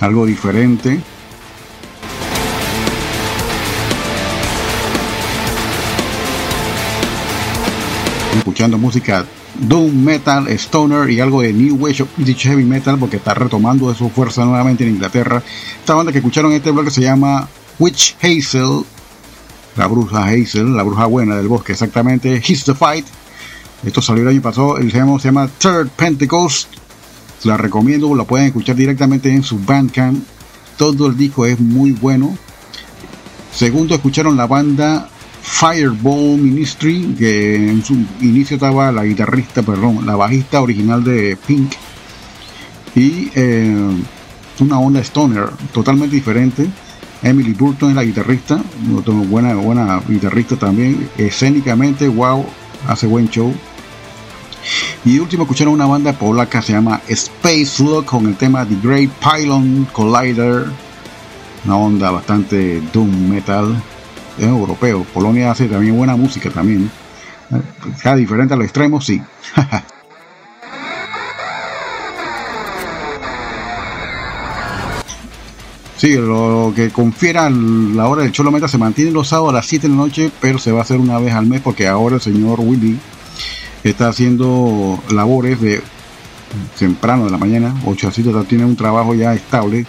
algo 0.00 0.26
diferente. 0.26 1.00
Escuchando 8.36 8.78
música 8.78 9.26
Doom 9.58 10.04
Metal, 10.04 10.48
Stoner 10.48 11.10
y 11.10 11.20
algo 11.20 11.42
de 11.42 11.52
New 11.52 11.76
Wave 11.76 12.06
British 12.16 12.44
Heavy 12.44 12.64
Metal 12.64 12.98
porque 12.98 13.16
está 13.16 13.34
retomando 13.34 13.90
de 13.90 13.94
su 13.94 14.08
fuerza 14.08 14.44
nuevamente 14.44 14.84
en 14.84 14.94
Inglaterra. 14.94 15.42
Esta 15.78 15.94
banda 15.94 16.12
que 16.12 16.18
escucharon 16.18 16.52
este 16.52 16.70
blog 16.70 16.90
se 16.90 17.02
llama 17.02 17.48
Witch 17.78 18.16
Hazel, 18.22 18.84
la 19.76 19.86
bruja 19.86 20.26
Hazel, 20.26 20.76
la 20.76 20.82
bruja 20.82 21.06
buena 21.06 21.36
del 21.36 21.48
bosque, 21.48 21.72
exactamente. 21.72 22.42
His 22.46 22.64
the 22.64 22.74
Fight. 22.74 23.06
Esto 23.84 24.02
salió 24.02 24.24
el 24.24 24.28
año 24.28 24.42
pasado, 24.42 24.76
el 24.76 24.92
tema 24.92 25.18
se 25.18 25.28
llama 25.28 25.48
Third 25.48 25.88
Pentecost. 25.90 26.68
La 27.44 27.56
recomiendo, 27.56 28.14
la 28.14 28.24
pueden 28.24 28.48
escuchar 28.48 28.76
directamente 28.76 29.32
en 29.32 29.42
su 29.42 29.58
Bandcamp. 29.58 30.22
Todo 30.76 31.06
el 31.06 31.16
disco 31.16 31.46
es 31.46 31.58
muy 31.58 31.92
bueno. 31.92 32.36
Segundo, 33.54 33.94
escucharon 33.94 34.36
la 34.36 34.46
banda 34.46 35.08
Fireball 35.42 36.38
Ministry, 36.38 37.14
que 37.18 37.70
en 37.70 37.82
su 37.82 37.94
inicio 38.20 38.56
estaba 38.56 38.92
la 38.92 39.04
guitarrista, 39.04 39.62
perdón, 39.62 40.04
la 40.04 40.16
bajista 40.16 40.60
original 40.60 41.02
de 41.02 41.36
Pink. 41.46 41.72
Y 42.94 43.30
eh, 43.34 44.02
una 44.60 44.78
onda 44.78 45.00
stoner 45.00 45.48
totalmente 45.72 46.14
diferente. 46.16 46.68
Emily 47.22 47.52
Burton 47.52 47.90
es 47.90 47.96
la 47.96 48.04
guitarrista, 48.04 48.60
buena, 49.28 49.54
buena 49.54 50.00
guitarrista 50.08 50.56
también. 50.56 51.08
Escénicamente, 51.18 52.08
wow, 52.08 52.46
hace 52.88 53.06
buen 53.06 53.28
show. 53.28 53.54
Y 55.04 55.18
último 55.18 55.44
escucharon 55.44 55.74
una 55.74 55.86
banda 55.86 56.12
polaca 56.12 56.60
se 56.62 56.72
llama 56.72 57.00
Space 57.08 57.82
Look 57.82 58.06
con 58.06 58.26
el 58.26 58.36
tema 58.36 58.66
The 58.66 58.76
Great 58.82 59.10
Pylon 59.10 59.86
Collider. 59.92 60.66
Una 61.64 61.76
onda 61.76 62.10
bastante 62.10 62.80
doom 62.92 63.28
metal. 63.28 63.82
Es 64.38 64.46
europeo. 64.46 65.04
Polonia 65.12 65.50
hace 65.50 65.66
también 65.66 65.96
buena 65.96 66.16
música 66.16 66.50
también. 66.50 66.90
Cada 68.02 68.16
diferente 68.16 68.54
a 68.54 68.56
los 68.56 68.64
extremos, 68.64 69.04
sí. 69.04 69.20
Sí, 76.00 76.14
lo 76.14 76.72
que 76.74 76.88
confiera 76.88 77.50
la 77.50 78.08
hora 78.08 78.22
del 78.22 78.32
Cholo 78.32 78.50
Meta 78.50 78.66
se 78.68 78.78
mantiene 78.78 79.10
los 79.10 79.28
sábados 79.28 79.50
a 79.50 79.56
las 79.56 79.66
7 79.66 79.86
de 79.86 79.94
la 79.94 80.00
noche, 80.00 80.30
pero 80.40 80.58
se 80.58 80.72
va 80.72 80.78
a 80.78 80.82
hacer 80.82 80.96
una 80.98 81.18
vez 81.18 81.34
al 81.34 81.44
mes 81.44 81.60
porque 81.60 81.86
ahora 81.86 82.14
el 82.14 82.22
señor 82.22 82.58
Willy 82.58 82.98
está 83.84 84.08
haciendo 84.08 84.98
labores 85.10 85.60
de 85.60 85.82
temprano 86.78 87.26
de 87.26 87.30
la 87.30 87.36
mañana, 87.36 87.74
8 87.84 88.08
así, 88.08 88.24
tiene 88.48 88.64
un 88.64 88.76
trabajo 88.76 89.14
ya 89.14 89.34
estable 89.34 89.84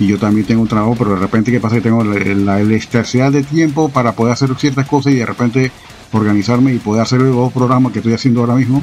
y 0.00 0.08
yo 0.08 0.18
también 0.18 0.44
tengo 0.44 0.62
un 0.62 0.68
trabajo, 0.68 0.96
pero 0.98 1.10
de 1.10 1.20
repente 1.20 1.52
que 1.52 1.60
pasa 1.60 1.76
que 1.76 1.82
tengo 1.82 2.02
la, 2.02 2.18
la 2.34 2.60
elasticidad 2.60 3.30
de 3.30 3.44
tiempo 3.44 3.90
para 3.90 4.16
poder 4.16 4.32
hacer 4.32 4.52
ciertas 4.58 4.88
cosas 4.88 5.12
y 5.12 5.18
de 5.18 5.26
repente 5.26 5.70
organizarme 6.10 6.74
y 6.74 6.78
poder 6.78 7.02
hacer 7.02 7.20
los 7.20 7.52
programas 7.52 7.92
que 7.92 8.00
estoy 8.00 8.14
haciendo 8.14 8.40
ahora 8.40 8.56
mismo. 8.56 8.82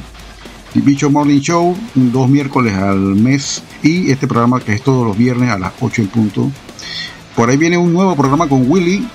Bicho 0.74 1.10
Morning 1.10 1.40
Show, 1.40 1.76
dos 1.94 2.30
miércoles 2.30 2.74
al 2.74 2.98
mes 2.98 3.62
y 3.82 4.10
este 4.10 4.26
programa 4.26 4.58
que 4.58 4.72
es 4.72 4.82
todos 4.82 5.06
los 5.06 5.18
viernes 5.18 5.50
a 5.50 5.58
las 5.58 5.72
8 5.80 6.00
en 6.02 6.08
punto. 6.08 6.50
Por 7.36 7.50
ahí 7.50 7.58
viene 7.58 7.76
un 7.76 7.92
nuevo 7.92 8.16
programa 8.16 8.48
con 8.48 8.70
Willy. 8.70 9.06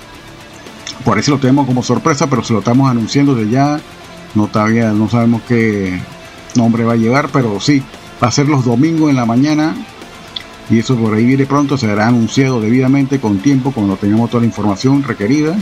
Por 1.04 1.16
ahí 1.16 1.22
se 1.22 1.32
lo 1.32 1.38
tenemos 1.38 1.66
como 1.66 1.82
sorpresa, 1.82 2.30
pero 2.30 2.44
se 2.44 2.52
lo 2.52 2.60
estamos 2.60 2.88
anunciando 2.88 3.34
de 3.34 3.50
ya. 3.50 3.80
No 4.36 4.46
todavía 4.46 4.92
no 4.92 5.08
sabemos 5.10 5.42
qué 5.48 6.00
nombre 6.54 6.84
va 6.84 6.92
a 6.92 6.96
llevar, 6.96 7.28
pero 7.32 7.58
sí, 7.58 7.82
va 8.22 8.28
a 8.28 8.32
ser 8.32 8.48
los 8.48 8.64
domingos 8.64 9.10
en 9.10 9.16
la 9.16 9.26
mañana. 9.26 9.74
Y 10.70 10.78
eso 10.78 10.96
por 10.96 11.14
ahí 11.14 11.24
viene 11.24 11.44
pronto, 11.44 11.76
será 11.76 12.06
anunciado 12.06 12.60
debidamente 12.60 13.18
con 13.18 13.38
tiempo, 13.38 13.72
cuando 13.72 13.96
tengamos 13.96 14.30
toda 14.30 14.42
la 14.42 14.46
información 14.46 15.02
requerida. 15.02 15.56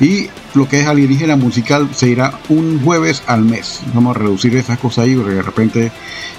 Y 0.00 0.28
lo 0.54 0.68
que 0.68 0.80
es 0.80 0.86
alienígena 0.86 1.36
musical 1.36 1.88
se 1.94 2.08
irá 2.08 2.38
un 2.48 2.82
jueves 2.82 3.22
al 3.26 3.42
mes. 3.42 3.80
Vamos 3.94 4.14
a 4.14 4.18
reducir 4.18 4.54
esas 4.56 4.78
cosas 4.78 5.04
ahí 5.04 5.14
porque 5.14 5.34
de 5.34 5.42
repente 5.42 5.92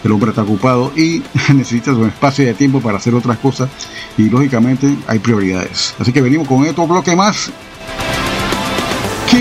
el 0.03 0.11
hombre 0.11 0.29
está 0.29 0.43
ocupado 0.43 0.91
y 0.95 1.23
necesita 1.53 1.91
un 1.91 2.07
espacio 2.07 2.45
de 2.45 2.53
tiempo 2.53 2.81
para 2.81 2.97
hacer 2.97 3.15
otras 3.15 3.37
cosas 3.39 3.69
y 4.17 4.29
lógicamente 4.29 4.95
hay 5.07 5.19
prioridades. 5.19 5.95
Así 5.99 6.13
que 6.13 6.21
venimos 6.21 6.47
con 6.47 6.67
otro 6.67 6.87
bloque 6.87 7.15
más. 7.15 7.51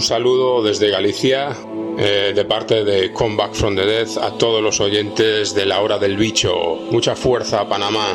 saludo 0.05 0.63
desde 0.63 0.91
Galicia, 0.91 1.57
eh, 1.99 2.33
de 2.35 2.45
parte 2.45 2.85
de 2.85 3.13
Come 3.13 3.37
Back 3.37 3.55
from 3.55 3.75
the 3.75 3.87
Dead, 3.87 4.09
a 4.21 4.37
todos 4.37 4.63
los 4.63 4.79
oyentes 4.81 5.55
de 5.55 5.65
la 5.65 5.81
hora 5.81 5.99
del 5.99 6.17
bicho. 6.17 6.77
Mucha 6.91 7.17
fuerza, 7.17 7.67
Panamá. 7.67 8.15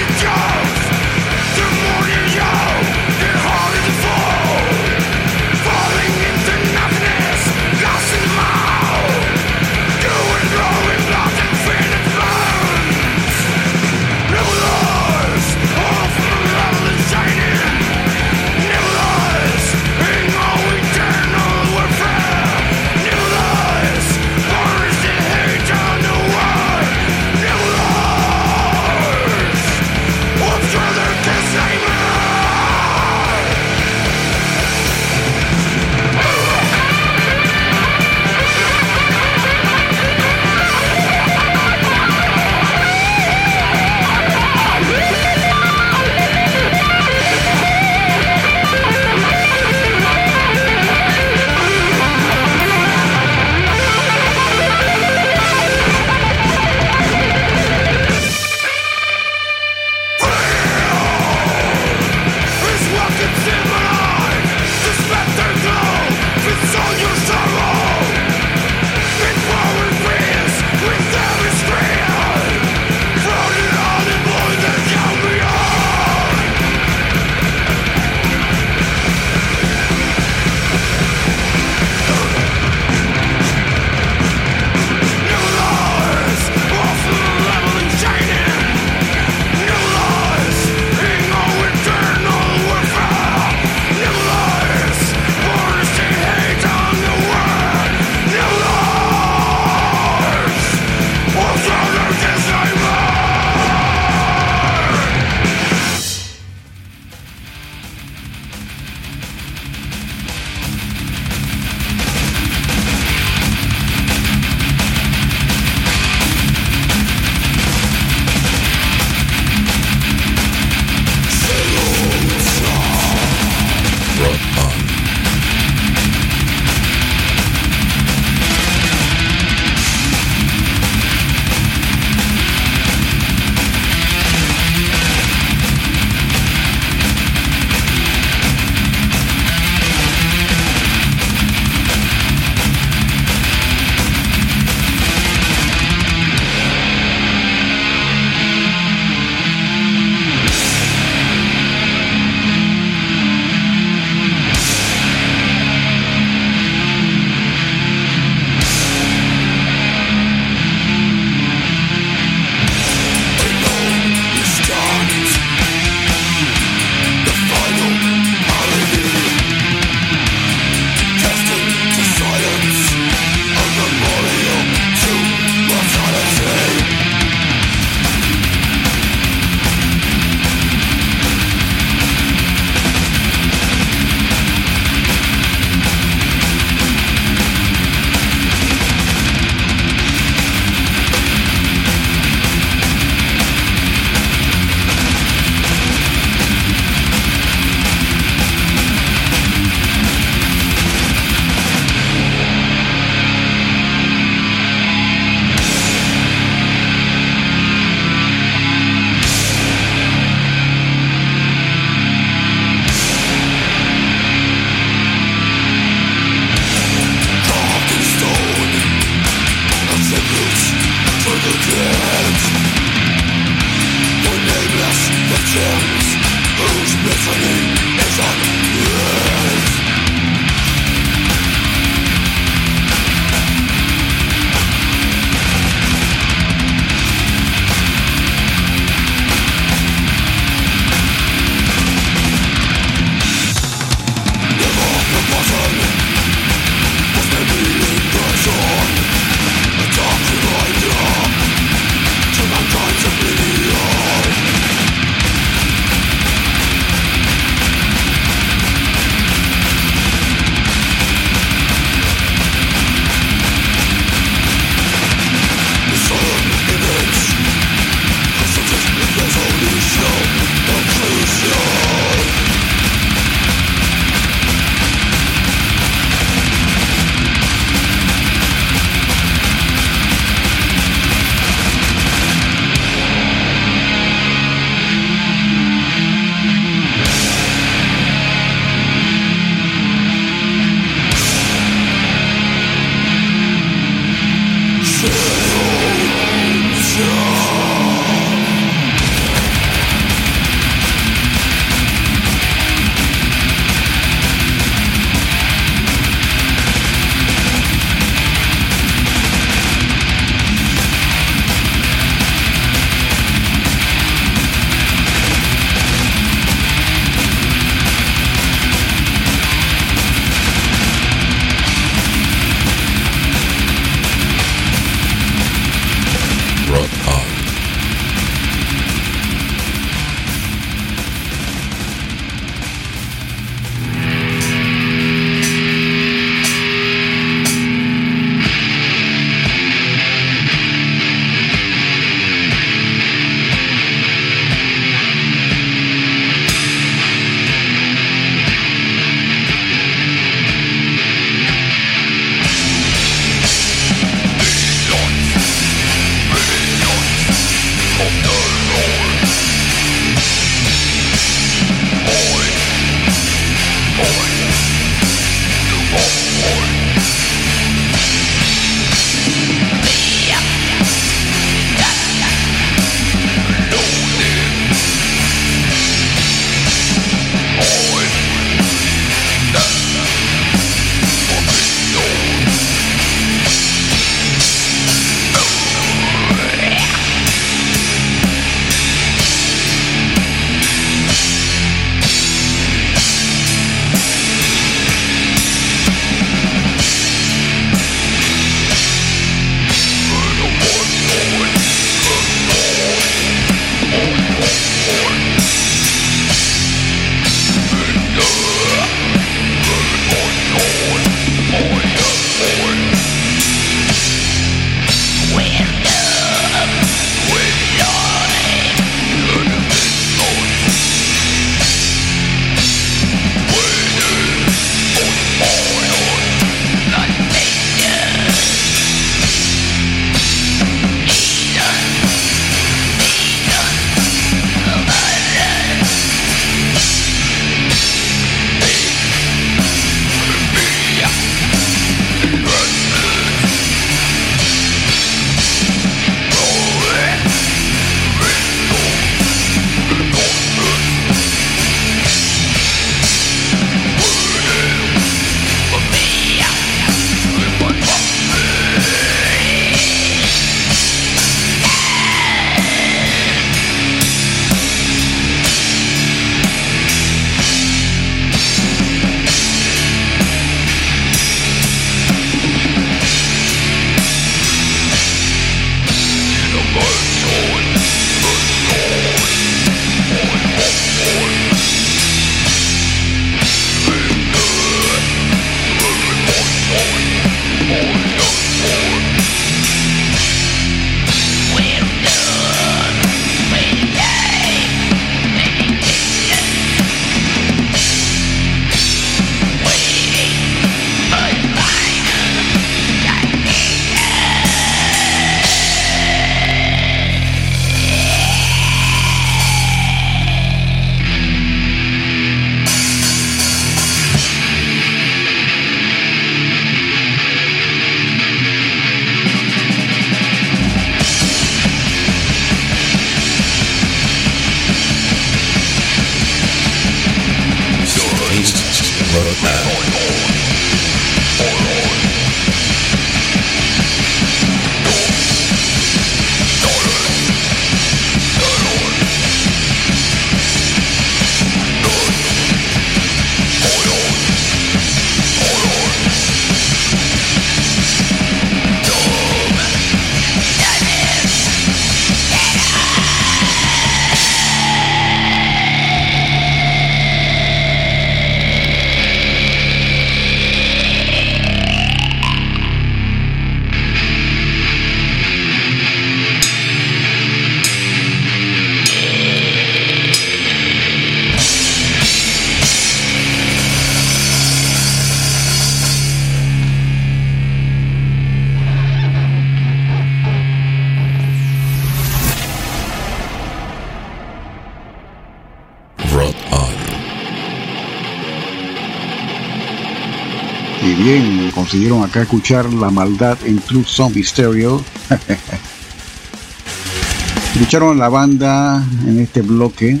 Consiguieron 591.70 592.02
acá 592.02 592.22
escuchar 592.22 592.72
La 592.72 592.90
Maldad 592.90 593.38
en 593.44 593.60
True 593.60 593.84
Zombie 593.86 594.24
Stereo. 594.24 594.82
Escucharon 597.54 597.96
la 597.96 598.08
banda 598.08 598.84
en 599.06 599.20
este 599.20 599.40
bloque. 599.40 600.00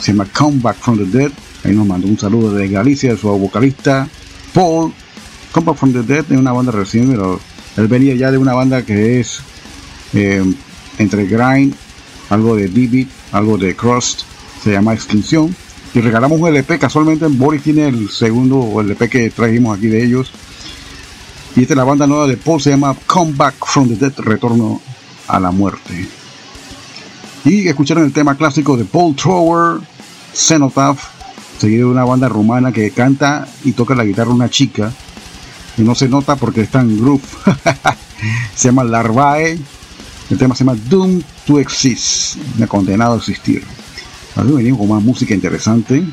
Se 0.00 0.12
llama 0.12 0.26
Comeback 0.32 0.78
from 0.78 0.96
the 0.96 1.04
Dead. 1.04 1.30
Ahí 1.62 1.74
nos 1.74 1.86
mandó 1.86 2.08
un 2.08 2.18
saludo 2.18 2.54
de 2.54 2.68
Galicia, 2.68 3.14
su 3.18 3.28
vocalista 3.28 4.08
Paul. 4.54 4.94
Comeback 5.52 5.76
from 5.76 5.92
the 5.92 6.02
Dead 6.02 6.24
es 6.30 6.38
una 6.38 6.52
banda 6.52 6.72
reciente, 6.72 7.12
pero 7.12 7.38
él 7.76 7.86
venía 7.86 8.14
ya 8.14 8.30
de 8.30 8.38
una 8.38 8.54
banda 8.54 8.80
que 8.80 9.20
es 9.20 9.40
eh, 10.14 10.42
entre 10.96 11.26
grind, 11.26 11.74
algo 12.30 12.56
de 12.56 12.66
Divid, 12.66 13.08
algo 13.32 13.58
de 13.58 13.76
crust, 13.76 14.22
se 14.64 14.72
llama 14.72 14.94
Extinción. 14.94 15.54
Y 15.92 16.00
regalamos 16.00 16.40
un 16.40 16.48
LP, 16.48 16.78
casualmente 16.78 17.26
Boris 17.26 17.62
tiene 17.62 17.88
el 17.88 18.08
segundo 18.08 18.80
LP 18.80 19.10
que 19.10 19.28
trajimos 19.28 19.76
aquí 19.76 19.88
de 19.88 20.02
ellos. 20.02 20.32
Y 21.58 21.62
esta 21.62 21.74
es 21.74 21.78
la 21.78 21.82
banda 21.82 22.06
nueva 22.06 22.28
de 22.28 22.36
Paul, 22.36 22.60
se 22.60 22.70
llama 22.70 22.94
Comeback 23.08 23.66
from 23.66 23.88
the 23.88 23.96
Dead, 23.96 24.12
Retorno 24.18 24.80
a 25.26 25.40
la 25.40 25.50
Muerte. 25.50 26.08
Y 27.44 27.66
escucharon 27.66 28.04
el 28.04 28.12
tema 28.12 28.36
clásico 28.36 28.76
de 28.76 28.84
Paul 28.84 29.16
Trower, 29.16 29.80
Cenotaph, 30.32 31.00
seguido 31.58 31.88
de 31.88 31.94
una 31.94 32.04
banda 32.04 32.28
rumana 32.28 32.70
que 32.70 32.92
canta 32.92 33.48
y 33.64 33.72
toca 33.72 33.96
la 33.96 34.04
guitarra 34.04 34.30
una 34.30 34.48
chica. 34.48 34.92
Y 35.76 35.82
no 35.82 35.96
se 35.96 36.08
nota 36.08 36.36
porque 36.36 36.60
está 36.60 36.80
en 36.80 36.96
groove. 36.96 37.24
se 38.54 38.68
llama 38.68 38.84
Larvae. 38.84 39.58
El 40.30 40.38
tema 40.38 40.54
se 40.54 40.62
llama 40.62 40.78
Doom 40.88 41.20
to 41.44 41.58
Exist. 41.58 42.36
Me 42.56 42.68
condenado 42.68 43.14
a 43.14 43.16
existir. 43.16 43.64
Ahora 44.36 44.52
venimos 44.52 44.78
con 44.78 44.90
más 44.90 45.02
música 45.02 45.34
interesante. 45.34 46.04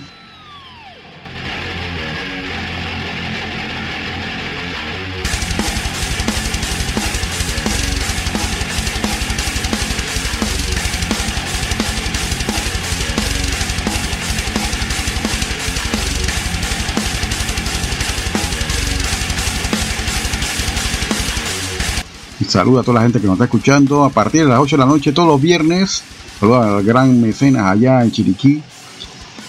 Saluda 22.56 22.80
a 22.80 22.84
toda 22.84 23.00
la 23.00 23.02
gente 23.02 23.20
que 23.20 23.28
nos 23.28 23.34
está 23.34 23.44
escuchando 23.44 24.06
a 24.06 24.10
partir 24.10 24.44
de 24.44 24.48
las 24.48 24.62
8 24.62 24.78
de 24.78 24.80
la 24.80 24.86
noche 24.86 25.12
todos 25.12 25.28
los 25.28 25.42
viernes. 25.42 26.02
Saluda 26.40 26.78
al 26.78 26.86
gran 26.86 27.20
mecenas 27.20 27.66
allá 27.66 28.02
en 28.02 28.12
Chiriquí. 28.14 28.64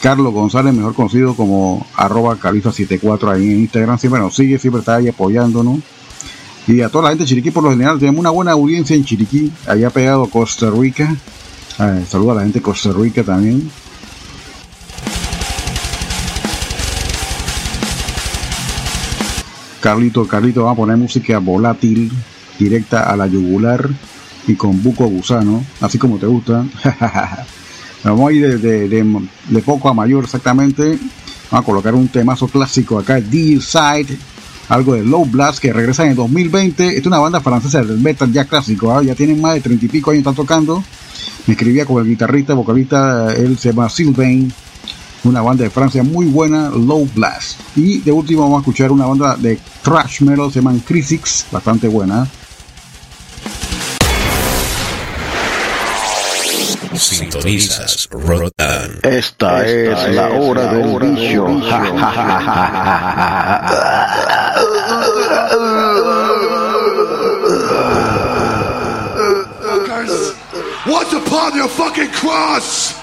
Carlos 0.02 0.34
González, 0.34 0.74
mejor 0.74 0.92
conocido 0.92 1.36
como 1.36 1.86
arroba 1.94 2.36
califa74 2.36 3.32
ahí 3.32 3.44
en 3.44 3.60
Instagram. 3.60 3.96
Siempre 3.96 4.20
nos 4.20 4.34
sigue, 4.34 4.58
siempre 4.58 4.80
está 4.80 4.96
ahí 4.96 5.06
apoyándonos. 5.06 5.78
Y 6.66 6.80
a 6.80 6.88
toda 6.88 7.04
la 7.04 7.10
gente 7.10 7.22
de 7.22 7.28
Chiriquí 7.28 7.52
por 7.52 7.62
lo 7.62 7.70
general, 7.70 8.00
tenemos 8.00 8.18
una 8.18 8.30
buena 8.30 8.50
audiencia 8.50 8.96
en 8.96 9.04
Chiriquí, 9.04 9.52
allá 9.68 9.88
pegado 9.90 10.28
Costa 10.28 10.68
Rica. 10.68 11.14
Eh, 11.78 12.04
saluda 12.08 12.32
a 12.32 12.34
la 12.34 12.42
gente 12.42 12.58
de 12.58 12.62
Costa 12.64 12.90
Rica 12.90 13.22
también. 13.22 13.70
Carlito, 19.80 20.26
Carlito, 20.26 20.64
va 20.64 20.72
a 20.72 20.74
poner 20.74 20.96
música 20.96 21.38
volátil 21.38 22.10
directa 22.58 23.10
a 23.10 23.16
la 23.16 23.26
yugular 23.26 23.88
y 24.46 24.54
con 24.54 24.82
buco 24.82 25.06
gusano, 25.06 25.64
así 25.80 25.98
como 25.98 26.18
te 26.18 26.26
gusta. 26.26 26.64
Vamos 28.04 28.30
a 28.30 28.32
ir 28.32 28.60
de, 28.60 28.88
de, 28.88 29.28
de, 29.48 29.62
poco 29.62 29.88
a 29.88 29.94
mayor 29.94 30.24
exactamente. 30.24 30.98
Vamos 31.50 31.64
a 31.64 31.66
colocar 31.66 31.94
un 31.94 32.08
temazo 32.08 32.46
clásico 32.46 32.98
acá, 32.98 33.20
D-Side, 33.20 34.16
algo 34.68 34.94
de 34.94 35.04
Low 35.04 35.24
Blast 35.24 35.58
que 35.58 35.72
regresa 35.72 36.04
en 36.04 36.10
el 36.10 36.16
2020. 36.16 36.86
Esta 36.86 37.00
es 37.00 37.06
una 37.06 37.18
banda 37.18 37.40
francesa 37.40 37.82
del 37.82 37.98
metal 37.98 38.32
ya 38.32 38.44
clásico, 38.44 39.00
¿eh? 39.00 39.06
ya 39.06 39.14
tienen 39.14 39.40
más 39.40 39.54
de 39.54 39.60
30 39.60 39.86
y 39.86 39.88
pico 39.88 40.10
años, 40.10 40.20
están 40.20 40.34
tocando. 40.34 40.82
Me 41.46 41.54
escribía 41.54 41.84
con 41.84 42.00
el 42.02 42.08
guitarrista, 42.08 42.54
vocalista, 42.54 43.34
él 43.34 43.58
se 43.58 43.70
llama 43.70 43.88
Sylvain, 43.88 44.52
una 45.24 45.42
banda 45.42 45.64
de 45.64 45.70
Francia 45.70 46.02
muy 46.02 46.26
buena, 46.26 46.68
Low 46.70 47.08
Blast. 47.14 47.60
Y 47.76 47.98
de 47.98 48.12
último 48.12 48.42
vamos 48.42 48.58
a 48.58 48.60
escuchar 48.60 48.92
una 48.92 49.06
banda 49.06 49.36
de 49.36 49.58
thrash 49.82 50.22
metal, 50.22 50.52
se 50.52 50.60
llaman 50.60 50.80
Crisix, 50.80 51.46
bastante 51.50 51.88
buena. 51.88 52.28
Rotan. 58.10 58.98
Esta, 59.04 59.64
Esta 59.64 59.66
es, 59.66 60.08
es, 60.08 60.14
la 60.16 60.30
hora 60.30 60.64
la 60.64 60.72
del 60.72 60.86
hora 60.88 61.06
bicho. 61.06 61.46
Del 61.46 61.56
bicho. 61.56 61.76
What's 70.86 71.12
upon 71.12 71.56
your 71.56 71.68
fucking 71.68 72.10
cross? 72.10 72.94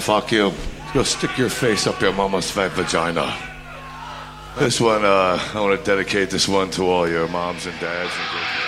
Fuck 0.00 0.32
you. 0.32 0.52
Go 0.94 1.02
stick 1.02 1.36
your 1.36 1.50
face 1.50 1.86
up 1.86 2.00
your 2.00 2.12
mama's 2.12 2.50
fat 2.50 2.72
vagina. 2.72 3.36
This 4.58 4.80
one, 4.80 5.04
uh, 5.04 5.38
I 5.54 5.60
want 5.60 5.78
to 5.78 5.84
dedicate 5.84 6.30
this 6.30 6.48
one 6.48 6.70
to 6.70 6.84
all 6.84 7.08
your 7.08 7.28
moms 7.28 7.66
and 7.66 7.78
dads. 7.80 8.10
And 8.12 8.59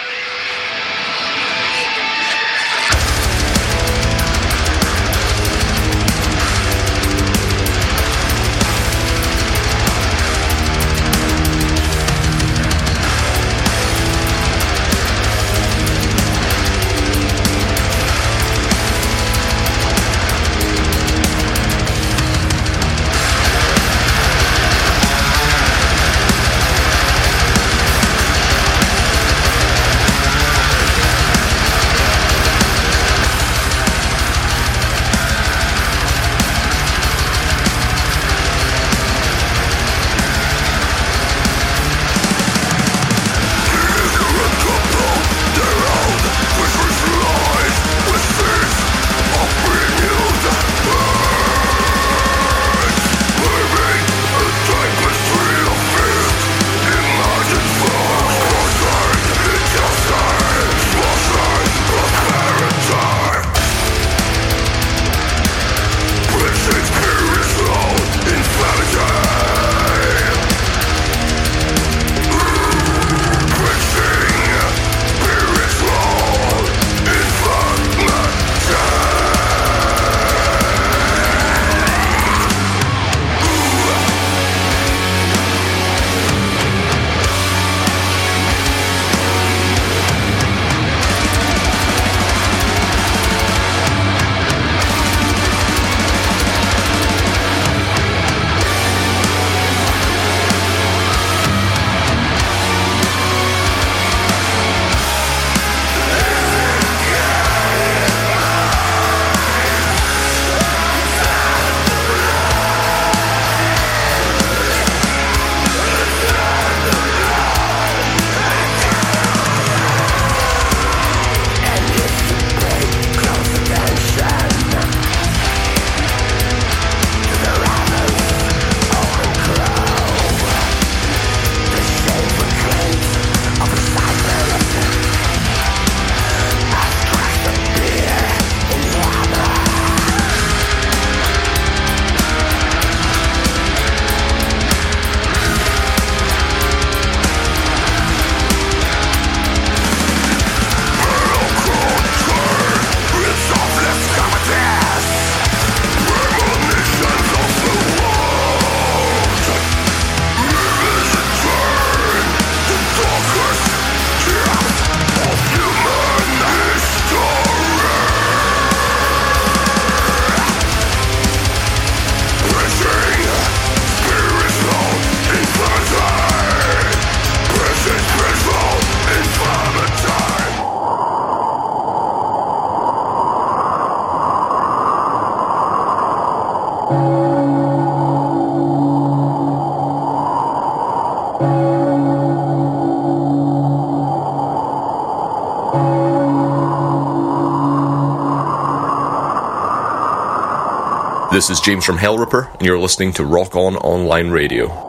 This 201.42 201.58
is 201.58 201.60
James 201.60 201.84
from 201.84 201.98
Hellripper, 201.98 202.54
and 202.54 202.62
you're 202.62 202.78
listening 202.78 203.12
to 203.14 203.24
Rock 203.24 203.56
On 203.56 203.74
Online 203.74 204.30
Radio. 204.30 204.81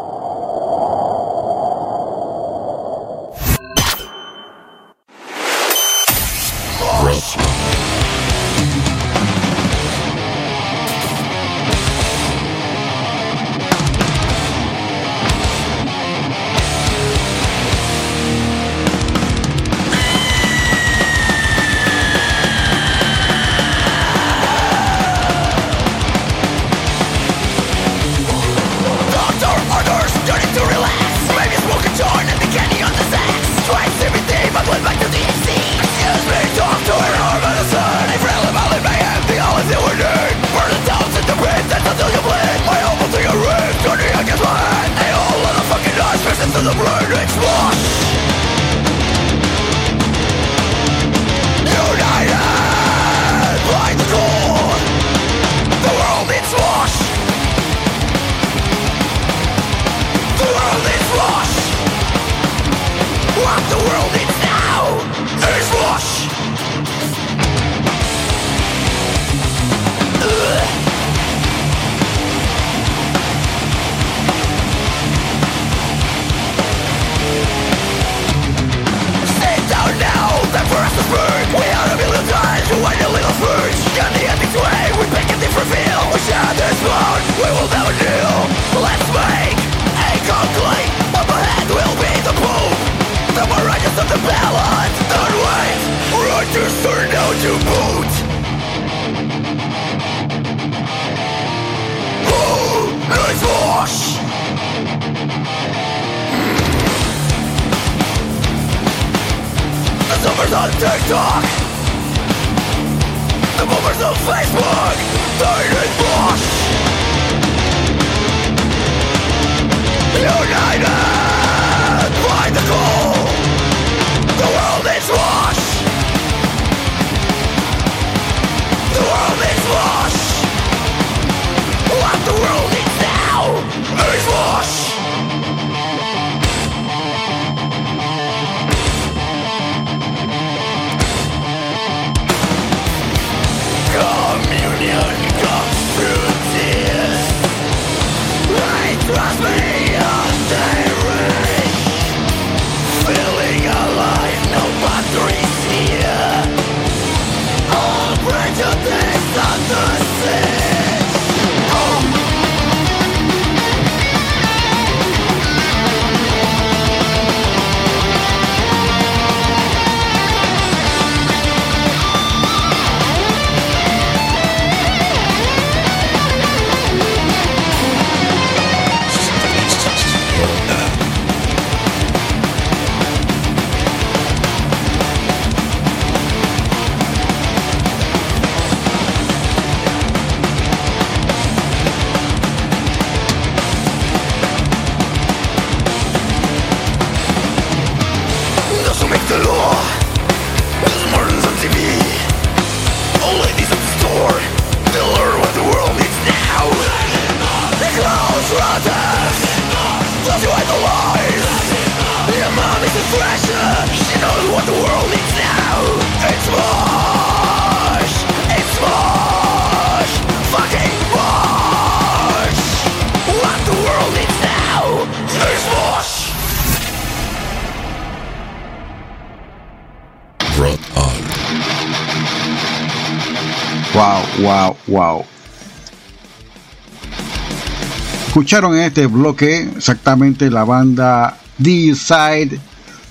Escucharon 238.43 238.75
en 238.75 238.81
este 238.81 239.07
bloque 239.07 239.69
exactamente 239.77 240.51
la 240.51 240.65
banda 240.65 241.37
The 241.63 241.95
Side 241.95 242.59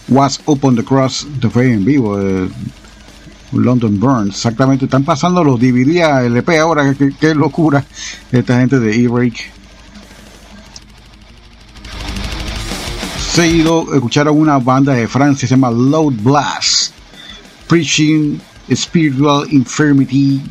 Was 0.09 0.39
Up 0.45 0.63
on 0.63 0.77
the 0.77 0.85
Cross, 0.85 1.27
de 1.41 1.49
fue 1.49 1.73
en 1.73 1.87
vivo 1.87 2.19
de 2.19 2.51
London 3.53 3.99
Burns. 3.99 4.35
Exactamente, 4.35 4.85
están 4.85 5.05
pasando 5.05 5.43
los 5.43 5.59
DVD 5.59 6.03
a 6.03 6.23
LP 6.23 6.59
ahora, 6.59 6.93
qué, 6.93 7.15
qué 7.19 7.35
locura 7.35 7.83
esta 8.31 8.61
gente 8.61 8.79
de 8.79 9.05
E-Rake. 9.05 9.41
Seguido 13.33 13.87
escucharon 13.95 14.39
una 14.39 14.59
banda 14.59 14.93
de 14.93 15.09
Francia, 15.09 15.49
se 15.49 15.55
llama 15.55 15.71
Loud 15.71 16.13
Blast. 16.21 16.93
Preaching 17.69 18.39
Spiritual 18.71 19.47
Infirmity. 19.51 20.43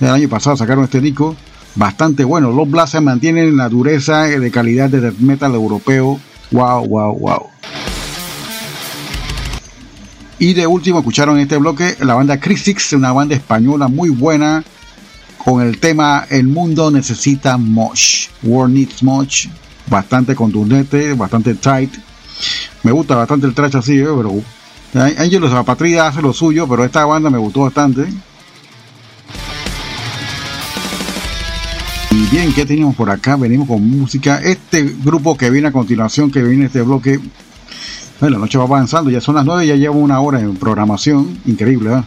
El 0.00 0.10
año 0.10 0.28
pasado 0.28 0.54
sacaron 0.54 0.84
este 0.84 1.00
disco. 1.00 1.34
Bastante 1.78 2.24
bueno. 2.24 2.50
Los 2.50 2.68
Blast 2.68 2.96
mantienen 2.96 3.50
en 3.50 3.56
la 3.56 3.68
dureza 3.68 4.24
de 4.24 4.50
calidad 4.50 4.90
de 4.90 5.00
death 5.00 5.18
metal 5.20 5.54
europeo. 5.54 6.18
Wow, 6.50 6.88
wow, 6.88 7.16
wow. 7.16 7.46
Y 10.40 10.54
de 10.54 10.66
último 10.66 10.98
escucharon 10.98 11.36
en 11.36 11.42
este 11.42 11.56
bloque 11.56 11.96
la 12.00 12.14
banda 12.14 12.40
Crisix, 12.40 12.92
una 12.94 13.12
banda 13.12 13.36
española 13.36 13.86
muy 13.86 14.08
buena 14.08 14.64
con 15.44 15.62
el 15.62 15.78
tema 15.78 16.26
El 16.28 16.48
mundo 16.48 16.90
necesita 16.90 17.56
mosh. 17.56 18.26
World 18.42 18.74
needs 18.74 19.02
mosh. 19.04 19.46
Bastante 19.86 20.34
contundente, 20.34 21.14
bastante 21.14 21.54
tight. 21.54 21.94
Me 22.82 22.90
gusta 22.90 23.14
bastante 23.14 23.46
el 23.46 23.54
trash 23.54 23.76
así, 23.76 24.00
¿eh? 24.00 24.08
pero 24.16 24.42
Angelus 25.16 25.50
Zapatria 25.50 26.08
hace 26.08 26.22
lo 26.22 26.32
suyo, 26.32 26.66
pero 26.66 26.84
esta 26.84 27.04
banda 27.04 27.30
me 27.30 27.38
gustó 27.38 27.60
bastante. 27.60 28.08
Bien, 32.26 32.52
¿qué 32.52 32.66
tenemos 32.66 32.94
por 32.94 33.08
acá? 33.10 33.36
Venimos 33.36 33.68
con 33.68 33.88
música. 33.88 34.40
Este 34.42 34.82
grupo 34.82 35.36
que 35.36 35.50
viene 35.50 35.68
a 35.68 35.72
continuación, 35.72 36.30
que 36.30 36.42
viene 36.42 36.66
este 36.66 36.82
bloque. 36.82 37.18
Bueno, 38.20 38.36
la 38.36 38.40
noche 38.42 38.58
va 38.58 38.64
avanzando, 38.64 39.08
ya 39.10 39.20
son 39.20 39.36
las 39.36 39.44
9, 39.44 39.66
ya 39.66 39.76
llevo 39.76 39.98
una 39.98 40.20
hora 40.20 40.40
en 40.40 40.56
programación. 40.56 41.38
Increíble, 41.46 41.88
¿verdad? 41.88 42.04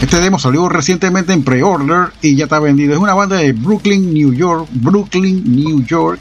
Este 0.00 0.20
demo 0.20 0.38
salió 0.38 0.68
recientemente 0.68 1.32
en 1.32 1.44
pre-order 1.44 2.12
y 2.22 2.36
ya 2.36 2.44
está 2.44 2.60
vendido. 2.60 2.92
Es 2.92 2.98
una 2.98 3.14
banda 3.14 3.36
de 3.36 3.52
Brooklyn, 3.52 4.14
New 4.14 4.32
York. 4.32 4.68
Brooklyn, 4.70 5.42
New 5.44 5.84
York. 5.84 6.20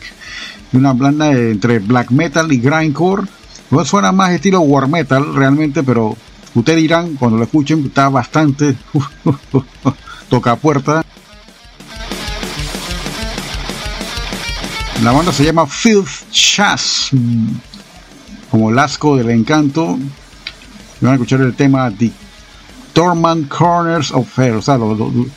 Una 0.73 0.93
banda 0.93 1.31
entre 1.31 1.79
black 1.79 2.11
metal 2.11 2.51
y 2.51 2.57
grindcore. 2.59 3.23
No 3.71 3.85
suena 3.85 4.11
más 4.11 4.31
estilo 4.31 4.61
war 4.61 4.87
metal 4.87 5.35
realmente, 5.35 5.83
pero 5.83 6.17
ustedes 6.55 6.79
dirán 6.81 7.15
cuando 7.15 7.37
lo 7.37 7.43
escuchen, 7.43 7.85
está 7.85 8.09
bastante 8.09 8.75
toca 10.29 10.55
puerta. 10.55 11.03
La 15.03 15.11
banda 15.11 15.31
se 15.31 15.45
llama 15.45 15.65
Filth 15.65 16.29
Chas, 16.31 17.09
como 18.51 18.69
el 18.69 18.79
asco 18.79 19.15
del 19.15 19.29
encanto. 19.29 19.97
Van 20.99 21.11
a 21.11 21.13
escuchar 21.13 21.39
el 21.41 21.55
tema 21.55 21.89
The 21.91 22.11
Dormant 22.93 23.47
Corners 23.47 24.11
of 24.11 24.37
Hell, 24.37 24.55
o 24.57 24.61
sea, 24.61 24.77
los, 24.77 24.99
los- 24.99 25.27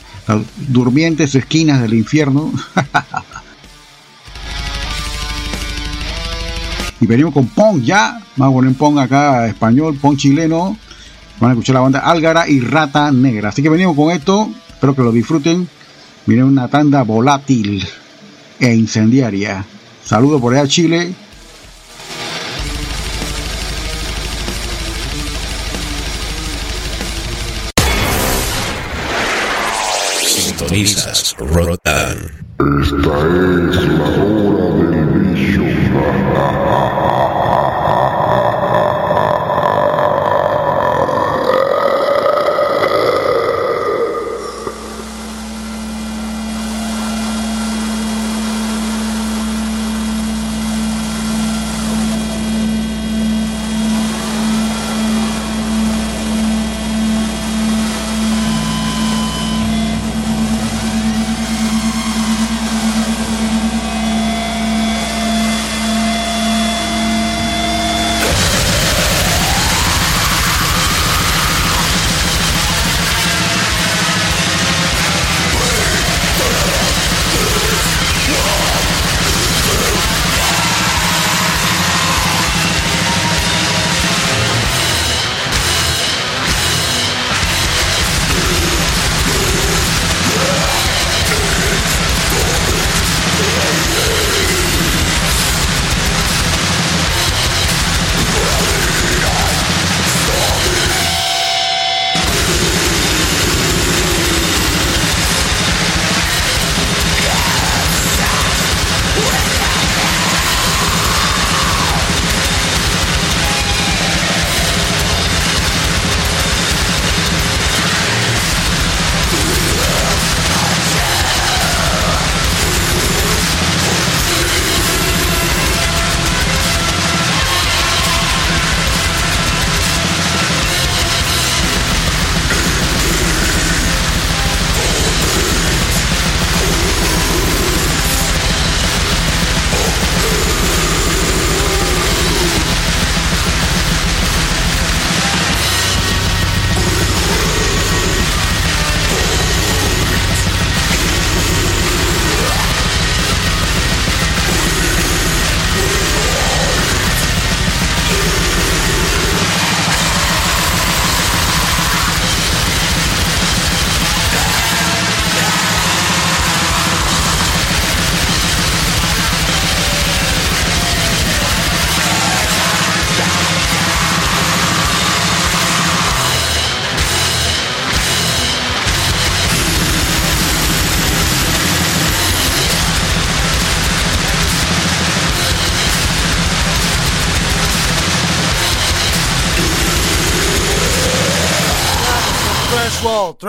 durmientes 0.69 1.35
esquinas 1.37 1.81
del 1.81 1.95
infierno. 1.95 2.51
y 7.01 7.07
venimos 7.07 7.33
con 7.35 7.47
Pong 7.49 7.83
ya, 7.83 8.21
vamos 8.37 8.53
a 8.53 8.57
poner 8.57 8.75
Pong 8.75 8.99
acá 8.99 9.47
español, 9.47 9.97
Pong 10.01 10.17
chileno. 10.17 10.77
Van 11.43 11.51
a 11.51 11.55
escuchar 11.55 11.75
la 11.75 11.81
banda 11.81 11.99
Álgara 11.99 12.49
y 12.49 12.61
Rata 12.61 13.11
Negra. 13.11 13.49
Así 13.49 13.65
que 13.65 13.69
venimos 13.69 13.97
con 13.97 14.13
esto, 14.13 14.49
espero 14.69 14.95
que 14.95 15.03
lo 15.03 15.11
disfruten. 15.11 15.69
Viene 16.25 16.45
una 16.45 16.69
tanda 16.69 17.03
volátil 17.03 17.85
e 18.61 18.73
incendiaria. 18.73 19.65
Saludos 20.05 20.41
por 20.41 20.55
allá 20.55 20.69
Chile. 20.69 21.13
Sintonizas 30.25 31.35
Rotan. 31.41 32.19
Esta 32.61 32.95
es 32.95 33.83
la 33.89 34.05
hora 34.23 34.91
del 34.93 35.35
bicho. 35.35 37.12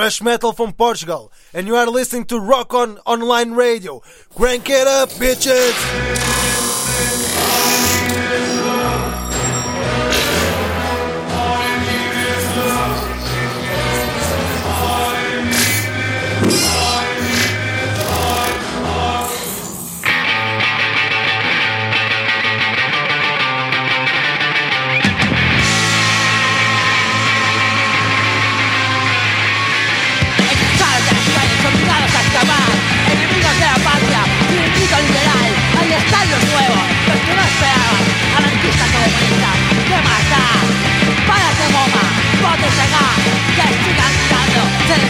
Trash 0.03 0.21
Metal 0.21 0.51
from 0.51 0.73
Portugal, 0.73 1.31
and 1.53 1.65
you 1.65 1.77
are 1.77 1.87
listening 1.87 2.25
to 2.25 2.37
Rock 2.37 2.73
On 2.73 2.97
Online 3.05 3.53
Radio. 3.53 4.01
Crank 4.35 4.69
it 4.69 4.85
up, 4.85 5.07
bitches! 5.11 6.32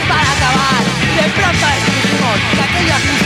Se 0.03 0.09
les 0.09 0.09
va 0.09 0.15
a 0.15 0.31
acabar. 0.34 0.84
De 1.15 1.30
pronto 1.30 1.65
descubrimos 1.67 2.39
que 2.51 2.61
aquellos 2.61 3.23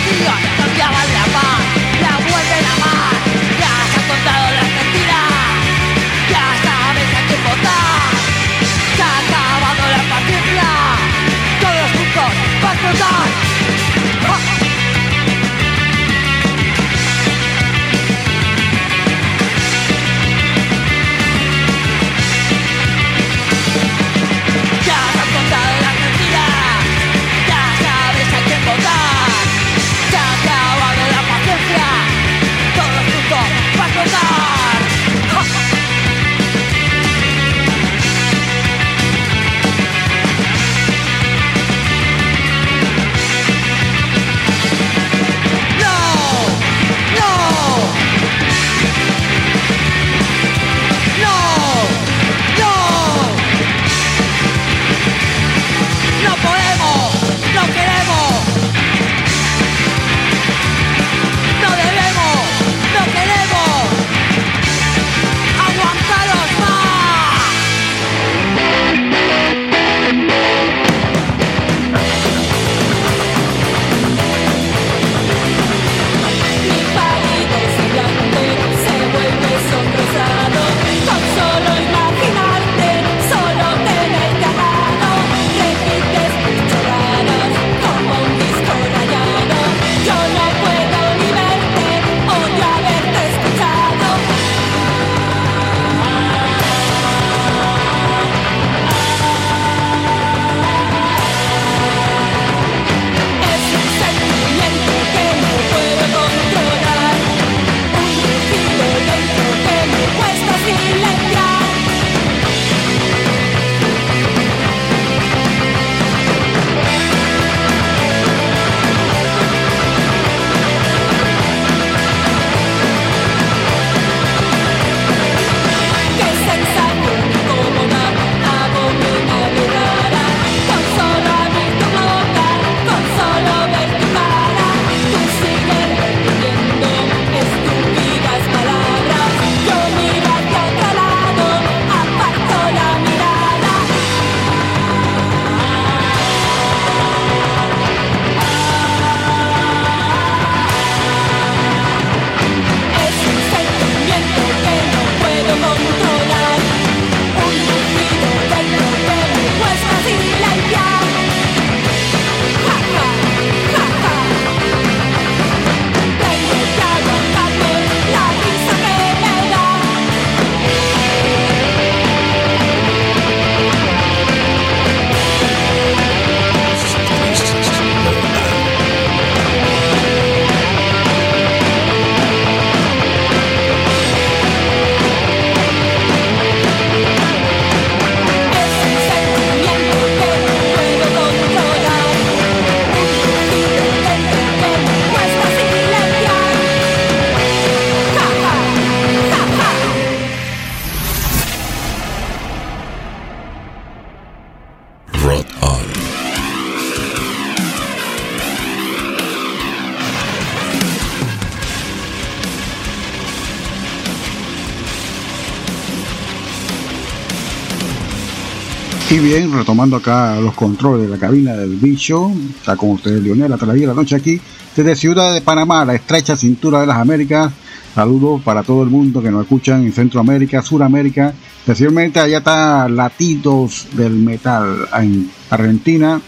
retomando 219.30 219.98
acá 219.98 220.40
los 220.40 220.54
controles 220.54 221.06
de 221.06 221.10
la 221.10 221.20
cabina 221.20 221.54
del 221.54 221.76
bicho, 221.76 222.32
está 222.58 222.78
con 222.78 222.92
ustedes 222.92 223.22
Lionel 223.22 223.52
a 223.52 223.58
de 223.58 223.86
la 223.86 223.94
noche 223.94 224.16
aquí, 224.16 224.40
desde 224.74 224.96
Ciudad 224.96 225.34
de 225.34 225.42
Panamá, 225.42 225.84
la 225.84 225.96
estrecha 225.96 226.38
cintura 226.38 226.80
de 226.80 226.88
las 226.88 226.98
Américas. 226.98 227.52
Saludos 227.94 228.42
para 228.42 228.64
todo 228.64 228.84
el 228.84 228.90
mundo 228.90 229.22
que 229.22 229.30
nos 229.30 229.42
escuchan 229.42 229.84
en 229.84 229.92
Centroamérica, 229.92 230.62
Suramérica, 230.62 231.34
especialmente 231.60 232.22
allá 232.22 232.38
está 232.38 232.88
Latidos 232.88 233.88
del 233.92 234.14
Metal 234.14 234.88
en 234.98 235.30
Argentina. 235.50 236.22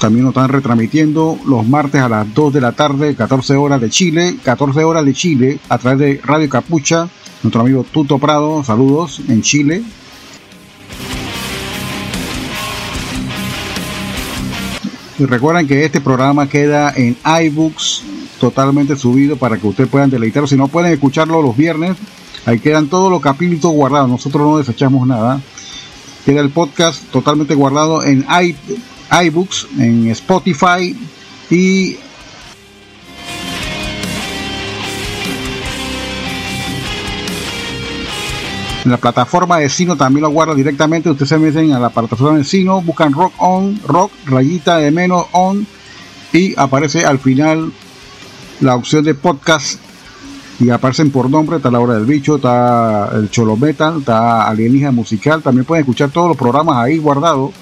También 0.00 0.24
nos 0.24 0.30
están 0.30 0.48
retransmitiendo 0.48 1.38
los 1.44 1.68
martes 1.68 2.00
a 2.00 2.08
las 2.08 2.32
2 2.32 2.54
de 2.54 2.60
la 2.62 2.72
tarde, 2.72 3.14
14 3.14 3.56
horas 3.56 3.80
de 3.82 3.90
Chile, 3.90 4.36
14 4.42 4.84
horas 4.84 5.04
de 5.04 5.12
Chile, 5.12 5.58
a 5.68 5.76
través 5.76 5.98
de 5.98 6.20
Radio 6.24 6.48
Capucha, 6.48 7.10
nuestro 7.42 7.60
amigo 7.60 7.84
Tuto 7.92 8.18
Prado, 8.18 8.64
saludos 8.64 9.20
en 9.28 9.42
Chile, 9.42 9.82
recuerden 15.26 15.66
que 15.66 15.84
este 15.84 16.00
programa 16.00 16.48
queda 16.48 16.92
en 16.94 17.16
iBooks 17.44 18.02
totalmente 18.40 18.96
subido 18.96 19.36
para 19.36 19.58
que 19.58 19.66
ustedes 19.66 19.90
puedan 19.90 20.10
deleitarlo. 20.10 20.46
Si 20.46 20.56
no 20.56 20.68
pueden 20.68 20.92
escucharlo 20.92 21.42
los 21.42 21.56
viernes, 21.56 21.96
ahí 22.46 22.58
quedan 22.60 22.88
todos 22.88 23.10
los 23.10 23.20
capítulos 23.20 23.74
guardados. 23.74 24.08
Nosotros 24.08 24.42
no 24.42 24.58
desechamos 24.58 25.06
nada. 25.06 25.40
Queda 26.24 26.40
el 26.40 26.50
podcast 26.50 27.02
totalmente 27.10 27.54
guardado 27.54 28.04
en 28.04 28.24
iBooks, 29.10 29.66
en 29.78 30.08
Spotify 30.08 30.96
y 31.50 31.96
la 38.90 38.96
plataforma 38.96 39.58
de 39.58 39.68
Sino 39.68 39.96
también 39.96 40.22
lo 40.22 40.30
guarda 40.30 40.54
directamente. 40.54 41.10
Ustedes 41.10 41.28
se 41.28 41.38
meten 41.38 41.72
a 41.72 41.78
la 41.78 41.90
plataforma 41.90 42.38
de 42.38 42.44
Sino, 42.44 42.80
buscan 42.82 43.12
Rock 43.12 43.32
On, 43.38 43.80
Rock, 43.86 44.12
rayita 44.26 44.78
de 44.78 44.90
menos 44.90 45.26
On 45.32 45.66
y 46.32 46.54
aparece 46.58 47.04
al 47.04 47.18
final 47.18 47.72
la 48.60 48.76
opción 48.76 49.04
de 49.04 49.14
podcast 49.14 49.80
y 50.60 50.70
aparecen 50.70 51.10
por 51.10 51.30
nombre, 51.30 51.56
está 51.56 51.70
la 51.70 51.78
hora 51.78 51.94
del 51.94 52.04
bicho, 52.04 52.36
está 52.36 53.10
el 53.14 53.30
cholo 53.30 53.56
metal, 53.56 53.98
está 54.00 54.48
alienígena 54.48 54.90
musical, 54.90 55.40
también 55.40 55.64
pueden 55.64 55.82
escuchar 55.82 56.10
todos 56.10 56.28
los 56.28 56.36
programas 56.36 56.76
ahí 56.76 56.98
guardados. 56.98 57.52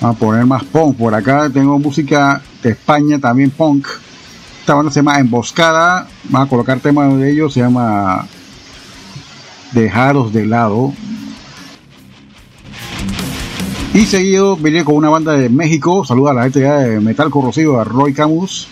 Vamos 0.00 0.16
a 0.16 0.18
poner 0.18 0.46
más 0.46 0.64
punk. 0.64 0.96
Por 0.96 1.14
acá 1.14 1.50
tengo 1.50 1.78
música 1.78 2.40
de 2.62 2.70
España, 2.70 3.18
también 3.18 3.50
punk. 3.50 3.86
Esta 4.60 4.74
banda 4.74 4.90
se 4.90 5.00
llama 5.00 5.18
Emboscada. 5.18 6.08
Vamos 6.24 6.46
a 6.46 6.48
colocar 6.48 6.80
tema 6.80 7.06
de 7.06 7.30
ellos. 7.30 7.52
Se 7.52 7.60
llama 7.60 8.26
Dejaros 9.72 10.32
de 10.32 10.46
lado. 10.46 10.94
Y 13.92 14.06
seguido 14.06 14.56
venía 14.56 14.84
con 14.84 14.94
una 14.94 15.10
banda 15.10 15.32
de 15.32 15.50
México. 15.50 16.04
Saluda 16.06 16.30
a 16.30 16.34
la 16.34 16.42
gente 16.44 16.60
de 16.60 17.00
Metal 17.00 17.28
Corrosivo, 17.28 17.78
a 17.78 17.84
Roy 17.84 18.14
Camus, 18.14 18.68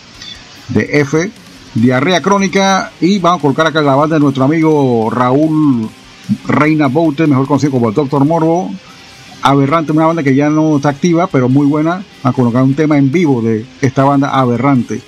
de 0.68 1.00
F, 1.00 1.30
Diarrea 1.74 2.22
Crónica. 2.22 2.92
Y 3.02 3.18
vamos 3.18 3.40
a 3.40 3.42
colocar 3.42 3.66
acá 3.66 3.82
la 3.82 3.96
banda 3.96 4.16
de 4.16 4.20
nuestro 4.20 4.44
amigo 4.44 5.10
Raúl 5.10 5.90
Reina 6.46 6.86
Boute, 6.86 7.26
mejor 7.26 7.46
conocido 7.46 7.72
como 7.72 7.88
el 7.90 7.94
Doctor 7.94 8.24
Morbo. 8.24 8.70
Aberrante, 9.50 9.92
una 9.92 10.06
banda 10.06 10.22
que 10.22 10.34
ya 10.34 10.50
no 10.50 10.76
está 10.76 10.90
activa, 10.90 11.26
pero 11.26 11.48
muy 11.48 11.66
buena. 11.66 12.04
A 12.22 12.32
colocar 12.32 12.62
un 12.62 12.74
tema 12.74 12.98
en 12.98 13.10
vivo 13.10 13.40
de 13.40 13.64
esta 13.80 14.04
banda 14.04 14.30
Aberrante. 14.30 15.00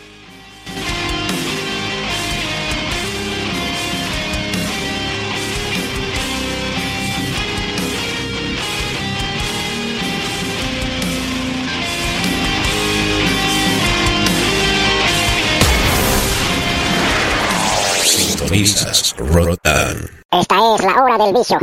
Rotan. 19.19 20.19
Esta 20.32 20.55
es 20.77 20.85
la 20.85 20.94
hora 20.94 21.19
del 21.19 21.35
vicio. 21.35 21.59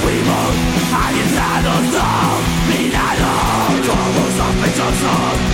Fuimos, 0.00 0.54
arriesgados 1.04 1.82
dominados. 1.92 3.34
Somos 3.84 4.30
sospechosos, 4.38 5.53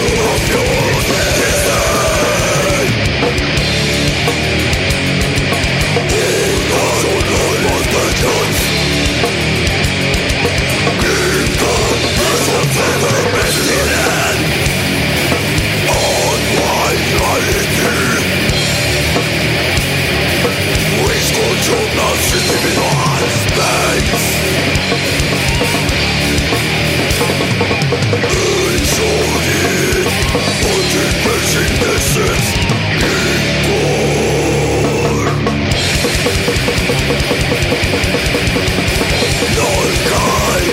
Noll 39.55 39.91
kein 40.05 40.65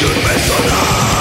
Dimensional 0.00 1.13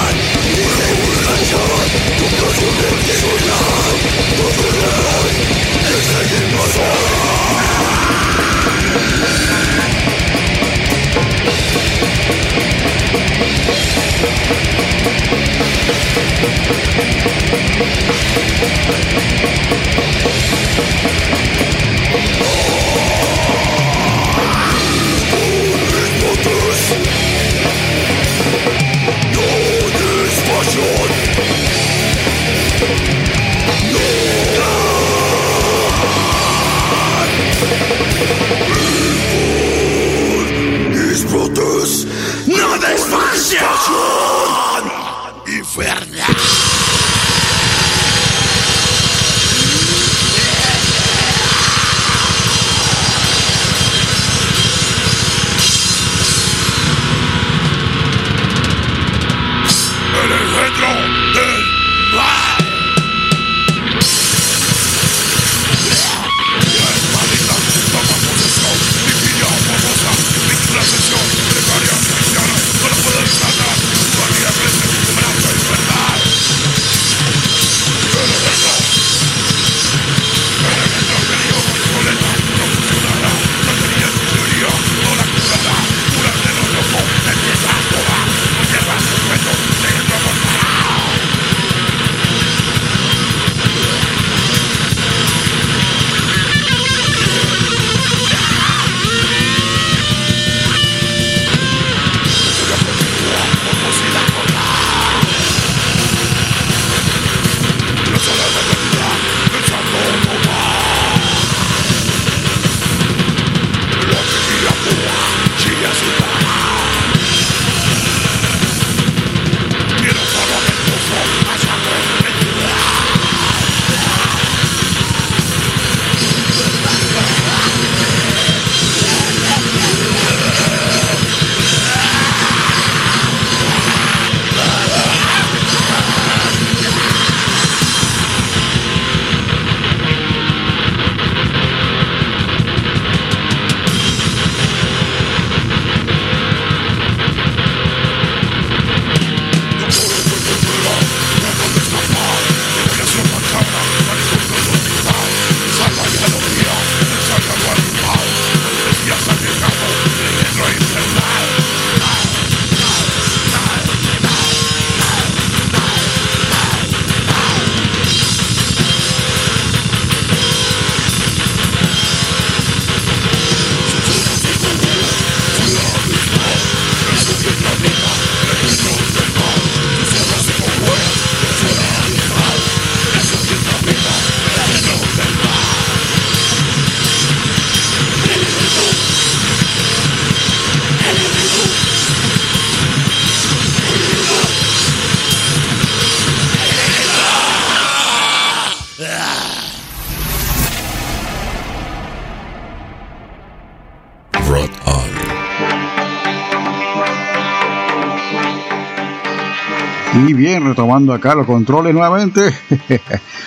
retomando 210.74 211.14
acá 211.14 211.36
los 211.36 211.46
controles 211.46 211.94
nuevamente. 211.94 212.42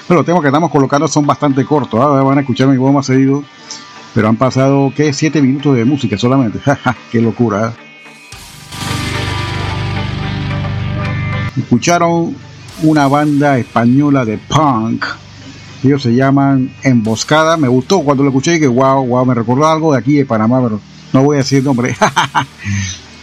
los 0.08 0.24
temas 0.24 0.40
que 0.42 0.46
estamos 0.46 0.70
colocando 0.70 1.08
son 1.08 1.26
bastante 1.26 1.64
cortos. 1.64 2.00
Ahora 2.00 2.22
van 2.22 2.38
a 2.38 2.40
escuchar 2.42 2.68
mi 2.68 2.76
voz 2.76 2.94
más 2.94 3.06
seguido. 3.06 3.42
Pero 4.14 4.28
han 4.28 4.36
pasado, 4.36 4.92
¿qué? 4.96 5.12
Siete 5.12 5.42
minutos 5.42 5.76
de 5.76 5.84
música 5.84 6.16
solamente. 6.16 6.60
¡Qué 7.10 7.20
locura! 7.20 7.74
Escucharon 11.56 12.36
una 12.82 13.08
banda 13.08 13.58
española 13.58 14.24
de 14.24 14.38
punk. 14.38 15.04
Ellos 15.82 16.02
se 16.02 16.14
llaman 16.14 16.70
Emboscada. 16.82 17.56
Me 17.56 17.68
gustó 17.68 18.00
cuando 18.02 18.22
lo 18.22 18.30
escuché 18.30 18.60
que 18.60 18.68
wow, 18.68 19.04
wow, 19.04 19.26
me 19.26 19.34
recordó 19.34 19.66
algo 19.66 19.92
de 19.92 19.98
aquí 19.98 20.14
de 20.14 20.26
Panamá, 20.26 20.62
pero 20.62 20.80
no 21.12 21.24
voy 21.24 21.36
a 21.36 21.38
decir 21.38 21.64
nombre. 21.64 21.96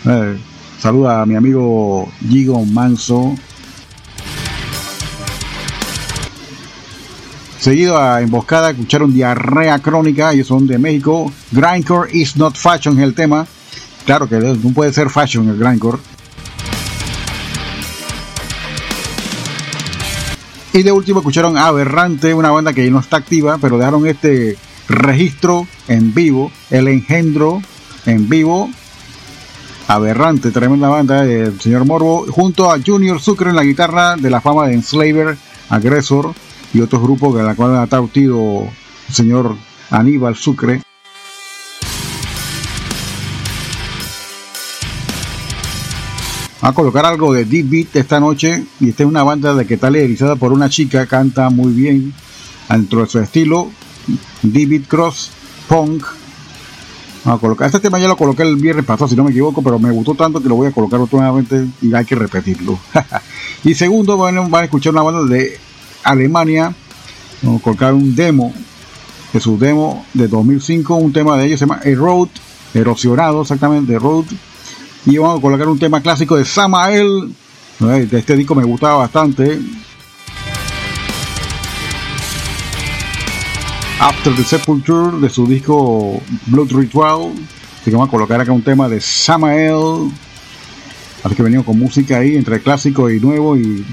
Eh, 0.05 0.37
Saluda 0.83 1.21
a 1.21 1.25
mi 1.25 1.37
amigo 1.37 2.11
Gigo 2.27 2.65
Manso. 2.65 3.33
Seguido 7.63 7.97
a 7.97 8.19
Emboscada, 8.19 8.71
escucharon 8.71 9.13
Diarrea 9.13 9.79
Crónica, 9.79 10.33
ellos 10.33 10.47
son 10.47 10.67
de 10.67 10.77
México. 10.77 11.31
Grindcore 11.53 12.11
is 12.11 12.35
not 12.35 12.57
fashion 12.57 12.97
es 12.97 13.05
el 13.05 13.13
tema. 13.13 13.47
Claro 14.05 14.27
que 14.27 14.35
no 14.35 14.73
puede 14.73 14.91
ser 14.91 15.09
fashion 15.09 15.47
el 15.47 15.57
Grindcore. 15.57 15.97
Y 20.73 20.83
de 20.83 20.91
último 20.91 21.21
escucharon 21.21 21.55
Aberrante, 21.55 22.33
una 22.33 22.51
banda 22.51 22.73
que 22.73 22.91
no 22.91 22.99
está 22.99 23.15
activa, 23.15 23.57
pero 23.61 23.77
dejaron 23.77 24.05
este 24.07 24.57
registro 24.89 25.65
en 25.87 26.13
vivo, 26.13 26.51
el 26.69 26.89
engendro 26.89 27.61
en 28.05 28.27
vivo 28.27 28.69
aberrante, 29.87 30.51
tremenda 30.51 30.89
banda 30.89 31.23
del 31.23 31.61
señor 31.61 31.85
Morbo, 31.85 32.25
junto 32.29 32.69
a 32.69 32.79
Junior 32.85 33.21
Sucre 33.21 33.51
en 33.51 33.55
la 33.55 33.63
guitarra 33.63 34.17
de 34.17 34.29
la 34.29 34.41
fama 34.41 34.67
de 34.67 34.73
Enslaver, 34.73 35.37
Agresor 35.69 36.33
y 36.73 36.81
otros 36.81 37.01
grupos 37.01 37.35
de 37.35 37.43
la 37.43 37.55
cual 37.55 37.77
ha 37.77 37.87
trautido 37.87 38.67
el 39.07 39.13
señor 39.13 39.55
Aníbal 39.89 40.35
Sucre. 40.35 40.81
a 46.63 46.71
colocar 46.71 47.05
algo 47.05 47.33
de 47.33 47.43
Deep 47.43 47.69
Beat 47.69 47.95
esta 47.97 48.21
noche 48.21 48.63
y 48.79 48.87
esta 48.87 49.03
es 49.03 49.09
una 49.09 49.21
banda 49.21 49.53
de 49.53 49.67
que 49.67 49.73
está 49.73 49.89
liderizada 49.89 50.37
por 50.37 50.53
una 50.53 50.69
chica, 50.69 51.05
canta 51.07 51.49
muy 51.49 51.73
bien 51.73 52.13
dentro 52.69 53.01
de 53.01 53.07
su 53.07 53.19
estilo, 53.19 53.69
Deep 54.43 54.69
Beat 54.69 54.87
Cross, 54.87 55.31
Punk, 55.67 56.05
a 57.25 57.37
colocar. 57.37 57.67
Este 57.67 57.81
tema 57.81 57.99
ya 57.99 58.07
lo 58.07 58.15
coloqué 58.15 58.43
el 58.43 58.55
viernes 58.55 58.85
pasado, 58.85 59.09
si 59.09 59.15
no 59.15 59.25
me 59.25 59.31
equivoco, 59.31 59.61
pero 59.61 59.77
me 59.77 59.91
gustó 59.91 60.15
tanto 60.15 60.41
que 60.41 60.47
lo 60.47 60.55
voy 60.55 60.67
a 60.67 60.71
colocar 60.71 61.01
otra 61.01 61.33
y 61.81 61.93
hay 61.93 62.05
que 62.05 62.15
repetirlo. 62.15 62.79
y 63.65 63.73
segundo, 63.75 64.17
van, 64.17 64.37
a 64.53 64.63
escuchar 64.63 64.93
una 64.93 65.03
banda 65.03 65.23
de 65.33 65.59
Alemania, 66.03 66.73
vamos 67.41 67.61
a 67.61 67.63
colocar 67.63 67.93
un 67.93 68.15
demo 68.15 68.53
de 69.31 69.39
su 69.39 69.57
demo 69.57 70.05
de 70.13 70.27
2005, 70.27 70.95
un 70.95 71.13
tema 71.13 71.37
de 71.37 71.47
ellos 71.47 71.59
se 71.59 71.65
llama 71.65 71.81
Road, 71.83 72.29
erosionado 72.73 73.41
exactamente, 73.41 73.97
Road. 73.97 74.25
Y 75.05 75.17
vamos 75.17 75.39
a 75.39 75.41
colocar 75.41 75.67
un 75.67 75.79
tema 75.79 76.01
clásico 76.01 76.37
de 76.37 76.45
Samael, 76.45 77.33
de 77.79 78.19
este 78.19 78.37
disco 78.37 78.55
me 78.55 78.63
gustaba 78.63 78.97
bastante, 78.97 79.59
After 84.03 84.35
the 84.35 84.43
Sepulture 84.43 85.17
de 85.21 85.29
su 85.29 85.47
disco 85.47 86.21
Blood 86.47 86.73
Ritual. 86.73 87.31
Así 87.79 87.85
que 87.85 87.91
vamos 87.91 88.09
a 88.09 88.11
colocar 88.11 88.41
acá 88.41 88.51
un 88.51 88.61
tema 88.61 88.89
de 88.89 88.99
Samael. 88.99 90.11
Así 91.23 91.35
que 91.35 91.41
venimos 91.41 91.65
con 91.65 91.79
música 91.79 92.17
ahí 92.17 92.35
entre 92.35 92.61
clásico 92.61 93.09
y 93.09 93.21
nuevo 93.21 93.55
y 93.55 93.85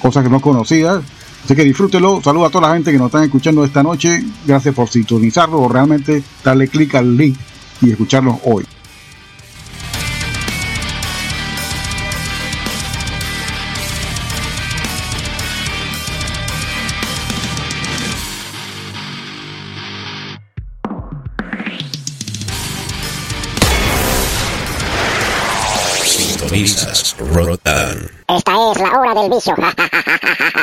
cosas 0.00 0.22
que 0.22 0.30
no 0.30 0.40
conocidas. 0.40 1.02
Así 1.44 1.56
que 1.56 1.64
disfrútelo. 1.64 2.22
Saludos 2.22 2.48
a 2.48 2.50
toda 2.50 2.68
la 2.68 2.74
gente 2.74 2.92
que 2.92 2.98
nos 2.98 3.06
están 3.06 3.24
escuchando 3.24 3.64
esta 3.64 3.82
noche. 3.82 4.22
Gracias 4.46 4.74
por 4.74 4.88
sintonizarlo 4.88 5.60
o 5.60 5.68
realmente 5.68 6.22
darle 6.44 6.68
clic 6.68 6.94
al 6.94 7.16
link 7.16 7.36
y 7.80 7.90
escucharlos 7.90 8.36
hoy. 8.44 8.64
Sintonizas 26.04 27.16
Rotan. 27.18 28.10
Esta 28.28 28.52
es 28.52 28.80
la 28.80 28.92
hora 28.92 29.20
del 29.20 29.30
vicio. 29.30 29.54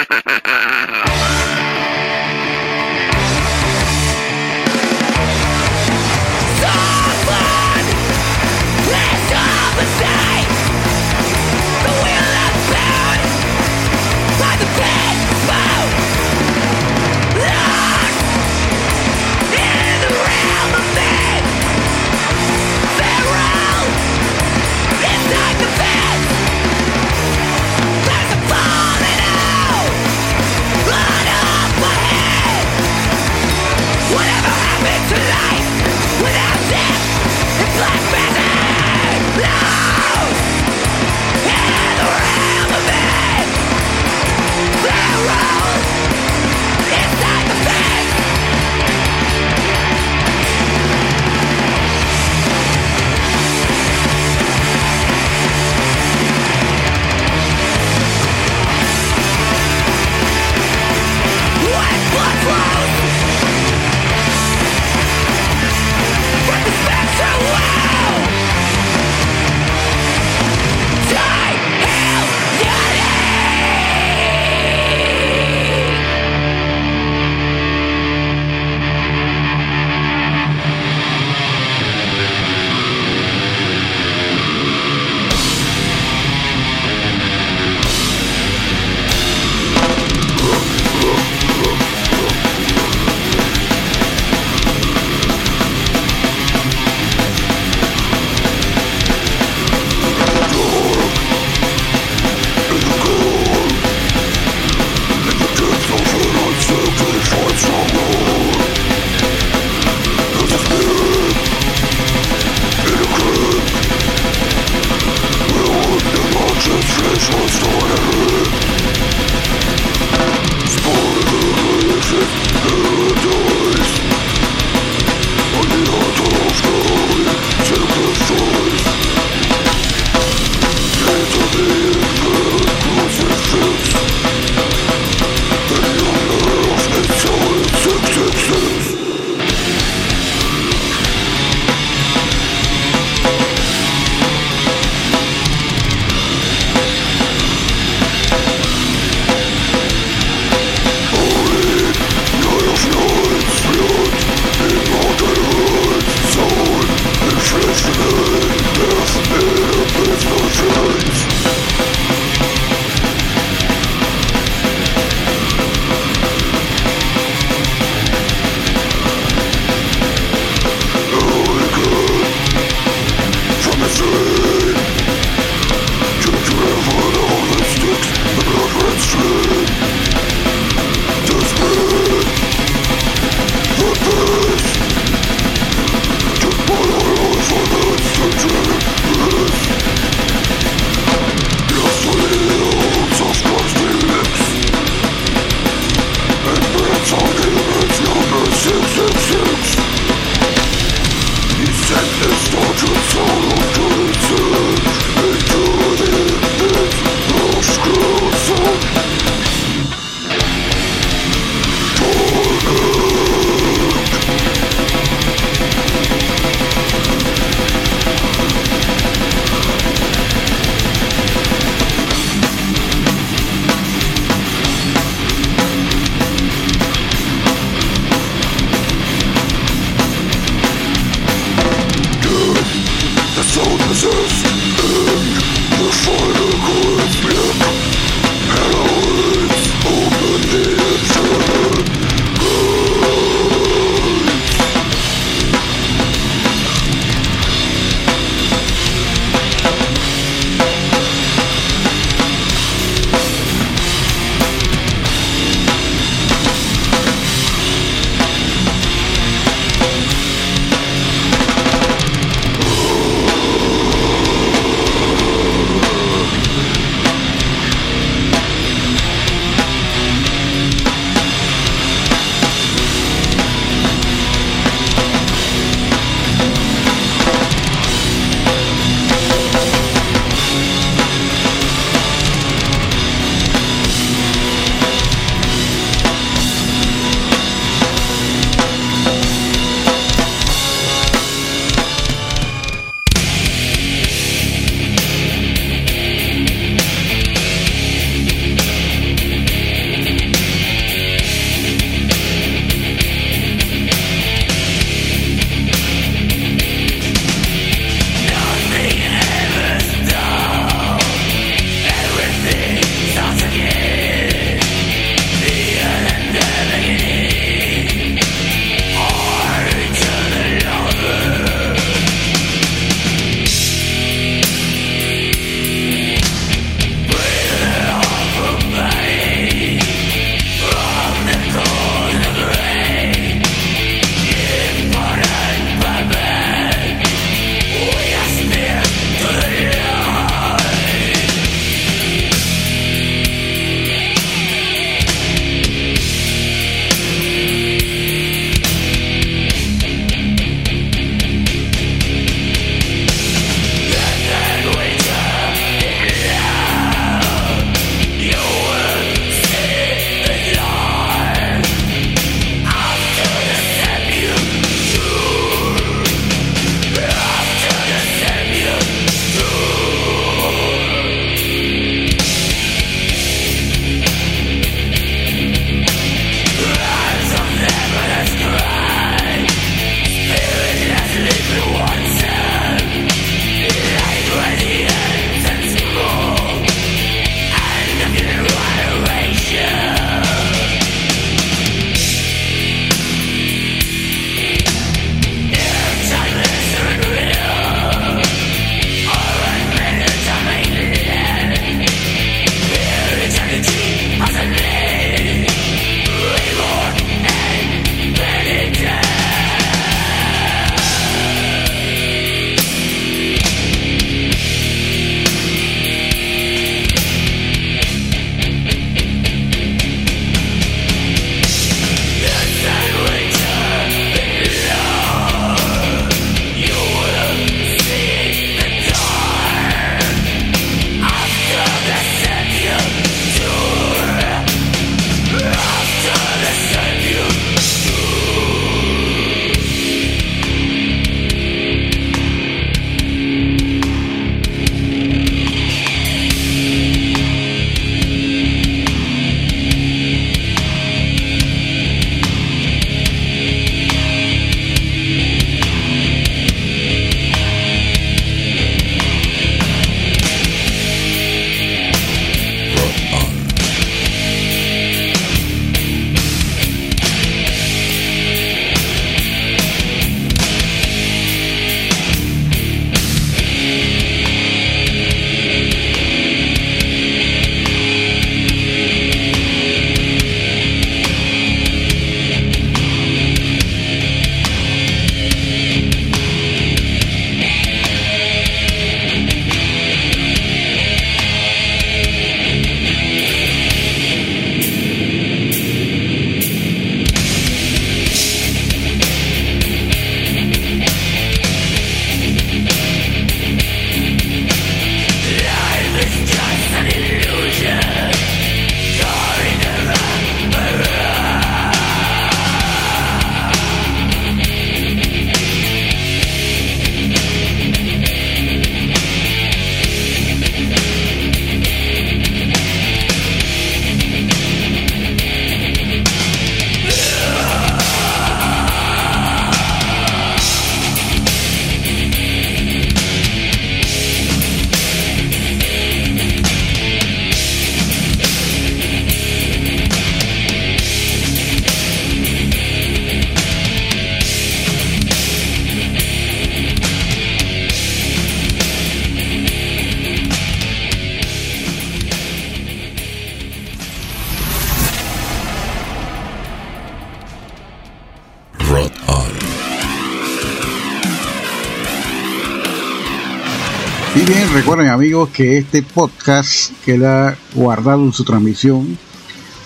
recuerden 564.60 564.90
amigos 564.90 565.30
que 565.30 565.58
este 565.58 565.82
podcast 565.84 566.72
queda 566.86 567.38
guardado 567.56 568.04
en 568.04 568.12
su 568.14 568.24
transmisión 568.24 568.98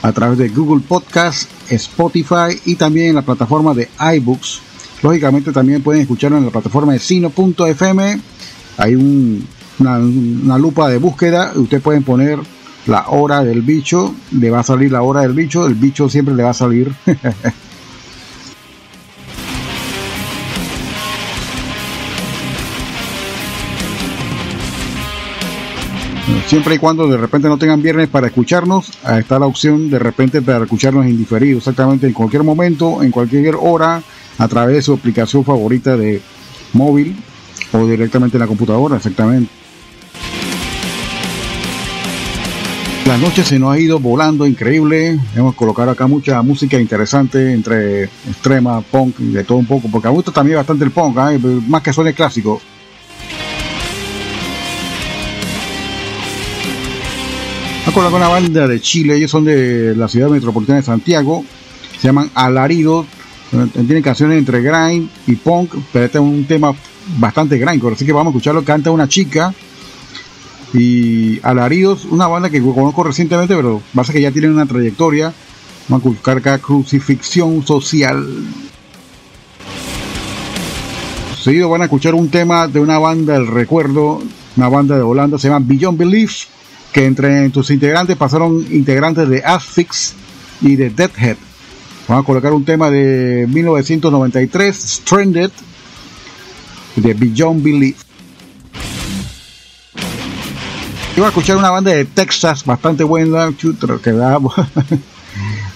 a 0.02 0.12
través 0.12 0.38
de 0.38 0.50
Google 0.50 0.84
Podcast, 0.88 1.50
Spotify 1.70 2.60
y 2.66 2.76
también 2.76 3.08
en 3.10 3.16
la 3.16 3.22
plataforma 3.22 3.74
de 3.74 3.90
iBooks. 4.18 4.60
Lógicamente 5.02 5.52
también 5.52 5.82
pueden 5.82 6.02
escucharlo 6.02 6.38
en 6.38 6.46
la 6.46 6.52
plataforma 6.52 6.94
de 6.94 7.00
sino.fm. 7.00 8.20
Hay 8.78 8.96
un- 8.96 9.48
una, 9.80 9.98
una 9.98 10.58
lupa 10.58 10.88
de 10.90 10.98
búsqueda. 10.98 11.54
Ustedes 11.56 11.82
pueden 11.82 12.04
poner 12.04 12.38
la 12.86 13.08
hora 13.08 13.44
del 13.44 13.62
bicho. 13.62 14.14
Le 14.32 14.50
va 14.52 14.60
a 14.60 14.64
salir 14.64 14.92
la 14.92 15.02
hora 15.02 15.22
del 15.22 15.34
bicho. 15.34 15.66
El 15.66 15.76
bicho 15.76 16.08
siempre 16.10 16.36
le 16.36 16.44
va 16.44 16.52
a 16.52 16.54
salir. 16.54 16.94
Siempre 26.48 26.76
y 26.76 26.78
cuando 26.78 27.08
de 27.08 27.18
repente 27.18 27.48
no 27.48 27.58
tengan 27.58 27.82
viernes 27.82 28.10
para 28.10 28.28
escucharnos, 28.28 28.92
está 29.18 29.40
la 29.40 29.48
opción 29.48 29.90
de 29.90 29.98
repente 29.98 30.42
para 30.42 30.66
escucharnos 30.66 31.06
en 31.06 31.18
diferido, 31.18 31.58
exactamente 31.58 32.06
en 32.06 32.14
cualquier 32.14 32.44
momento, 32.44 33.02
en 33.02 33.12
cualquier 33.12 33.56
hora, 33.60 34.04
a 34.38 34.48
través 34.48 34.76
de 34.76 34.82
su 34.82 34.94
aplicación 34.94 35.44
favorita 35.44 35.98
de 35.98 36.22
móvil 36.74 37.16
o 37.72 37.88
directamente 37.88 38.38
en 38.38 38.42
la 38.42 38.48
computadora, 38.48 38.98
exactamente. 38.98 39.50
La 43.06 43.18
noche 43.18 43.44
se 43.44 43.60
nos 43.60 43.74
ha 43.74 43.80
ido 43.80 44.00
volando 44.00 44.48
increíble. 44.48 45.20
Hemos 45.36 45.56
colocado 45.56 45.92
acá 45.92 46.08
mucha 46.08 46.42
música 46.42 46.80
interesante 46.80 47.52
entre 47.52 48.04
extrema, 48.04 48.80
punk 48.80 49.20
y 49.20 49.32
de 49.34 49.44
todo 49.44 49.58
un 49.58 49.66
poco, 49.66 49.90
porque 49.92 50.08
a 50.08 50.12
gusta 50.12 50.32
también 50.32 50.58
bastante 50.58 50.86
el 50.86 50.92
punk, 50.92 51.18
¿eh? 51.18 51.40
más 51.68 51.82
que 51.82 51.92
suene 51.92 52.14
clásico. 52.14 52.62
Con 57.94 58.12
una 58.12 58.28
banda 58.28 58.68
de 58.68 58.82
Chile, 58.82 59.16
ellos 59.16 59.30
son 59.30 59.46
de 59.46 59.96
la 59.96 60.08
ciudad 60.08 60.30
metropolitana 60.30 60.78
de 60.78 60.86
Santiago, 60.86 61.46
se 62.00 62.08
llaman 62.08 62.32
Alarido, 62.34 63.06
eh, 63.52 63.68
tienen 63.74 64.02
canciones 64.02 64.40
entre 64.40 64.62
grind 64.62 65.10
y 65.28 65.36
punk, 65.36 65.76
pero 65.92 66.06
este 66.06 66.18
es 66.18 66.24
un 66.24 66.46
tema 66.46 66.74
bastante 67.20 67.58
grindcore, 67.60 67.94
así 67.94 68.04
que 68.04 68.12
vamos 68.12 68.32
a 68.34 68.38
escucharlo, 68.38 68.64
canta 68.64 68.90
una 68.90 69.08
chica 69.08 69.54
y 70.74 71.40
Alaridos, 71.44 72.06
una 72.06 72.26
banda 72.26 72.50
que 72.50 72.62
conozco 72.62 73.04
recientemente, 73.04 73.56
pero 73.56 73.80
pasa 73.94 74.12
que 74.12 74.22
ya 74.22 74.32
tienen 74.32 74.54
una 74.54 74.66
trayectoria, 74.66 75.32
vamos 75.88 76.08
a 76.08 76.10
buscar 76.10 76.38
acá 76.38 76.58
Crucifixión 76.58 77.64
Social. 77.66 78.26
Seguido 81.40 81.70
van 81.70 81.82
a 81.82 81.86
escuchar 81.86 82.16
un 82.16 82.30
tema 82.30 82.68
de 82.68 82.80
una 82.80 82.98
banda 82.98 83.34
del 83.34 83.46
recuerdo, 83.46 84.24
una 84.58 84.70
banda 84.70 84.96
de 84.96 85.04
Holanda, 85.04 85.38
se 85.38 85.50
llama 85.50 85.64
Beyond 85.68 85.98
Belief, 86.00 86.46
que 86.94 87.06
entre 87.06 87.52
sus 87.52 87.72
integrantes 87.72 88.16
pasaron 88.16 88.66
integrantes 88.72 89.28
de 89.28 89.44
Asphyx 89.44 90.14
y 90.62 90.76
de 90.76 90.92
Deadhead. 90.92 91.38
Vamos 92.08 92.24
a 92.24 92.26
colocar 92.26 92.54
un 92.54 92.64
tema 92.64 92.92
de 92.92 93.48
1993, 93.50 94.76
Stranded, 94.76 95.52
de 96.96 97.14
Beyond 97.14 97.64
Belief. 97.64 98.04
Voy 101.16 101.26
a 101.26 101.28
escuchar 101.30 101.58
una 101.58 101.70
banda 101.70 101.92
de 101.92 102.06
Texas 102.06 102.64
bastante 102.66 103.04
buena, 103.04 103.52
que 104.04 104.12
da 104.12 104.40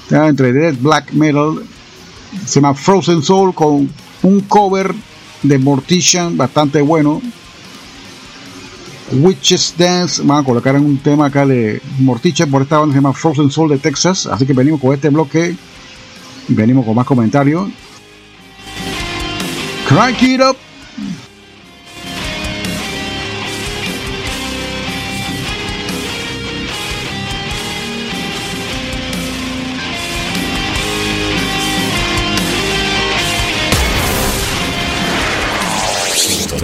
entre 0.27 0.53
Dead 0.53 0.75
Black 0.79 1.11
Metal, 1.13 1.63
se 2.45 2.59
llama 2.59 2.73
Frozen 2.73 3.23
Soul 3.23 3.53
con 3.53 3.89
un 4.23 4.41
cover 4.41 4.93
de 5.43 5.57
Mortician 5.57 6.37
bastante 6.37 6.81
bueno. 6.81 7.21
Witches 9.11 9.75
Dance, 9.77 10.21
van 10.23 10.39
a 10.39 10.43
colocar 10.43 10.75
en 10.75 10.85
un 10.85 10.97
tema 10.97 11.27
acá 11.27 11.45
de 11.45 11.81
Mortician 11.99 12.51
por 12.51 12.61
esta 12.61 12.79
banda 12.79 12.93
se 12.93 12.97
llama 12.97 13.13
Frozen 13.13 13.49
Soul 13.49 13.69
de 13.69 13.77
Texas, 13.77 14.25
así 14.25 14.45
que 14.45 14.53
venimos 14.53 14.81
con 14.81 14.93
este 14.93 15.09
bloque 15.09 15.55
venimos 16.49 16.85
con 16.85 16.95
más 16.95 17.05
comentarios. 17.05 17.69
Crank 19.87 20.21
it 20.23 20.41
up. 20.41 20.56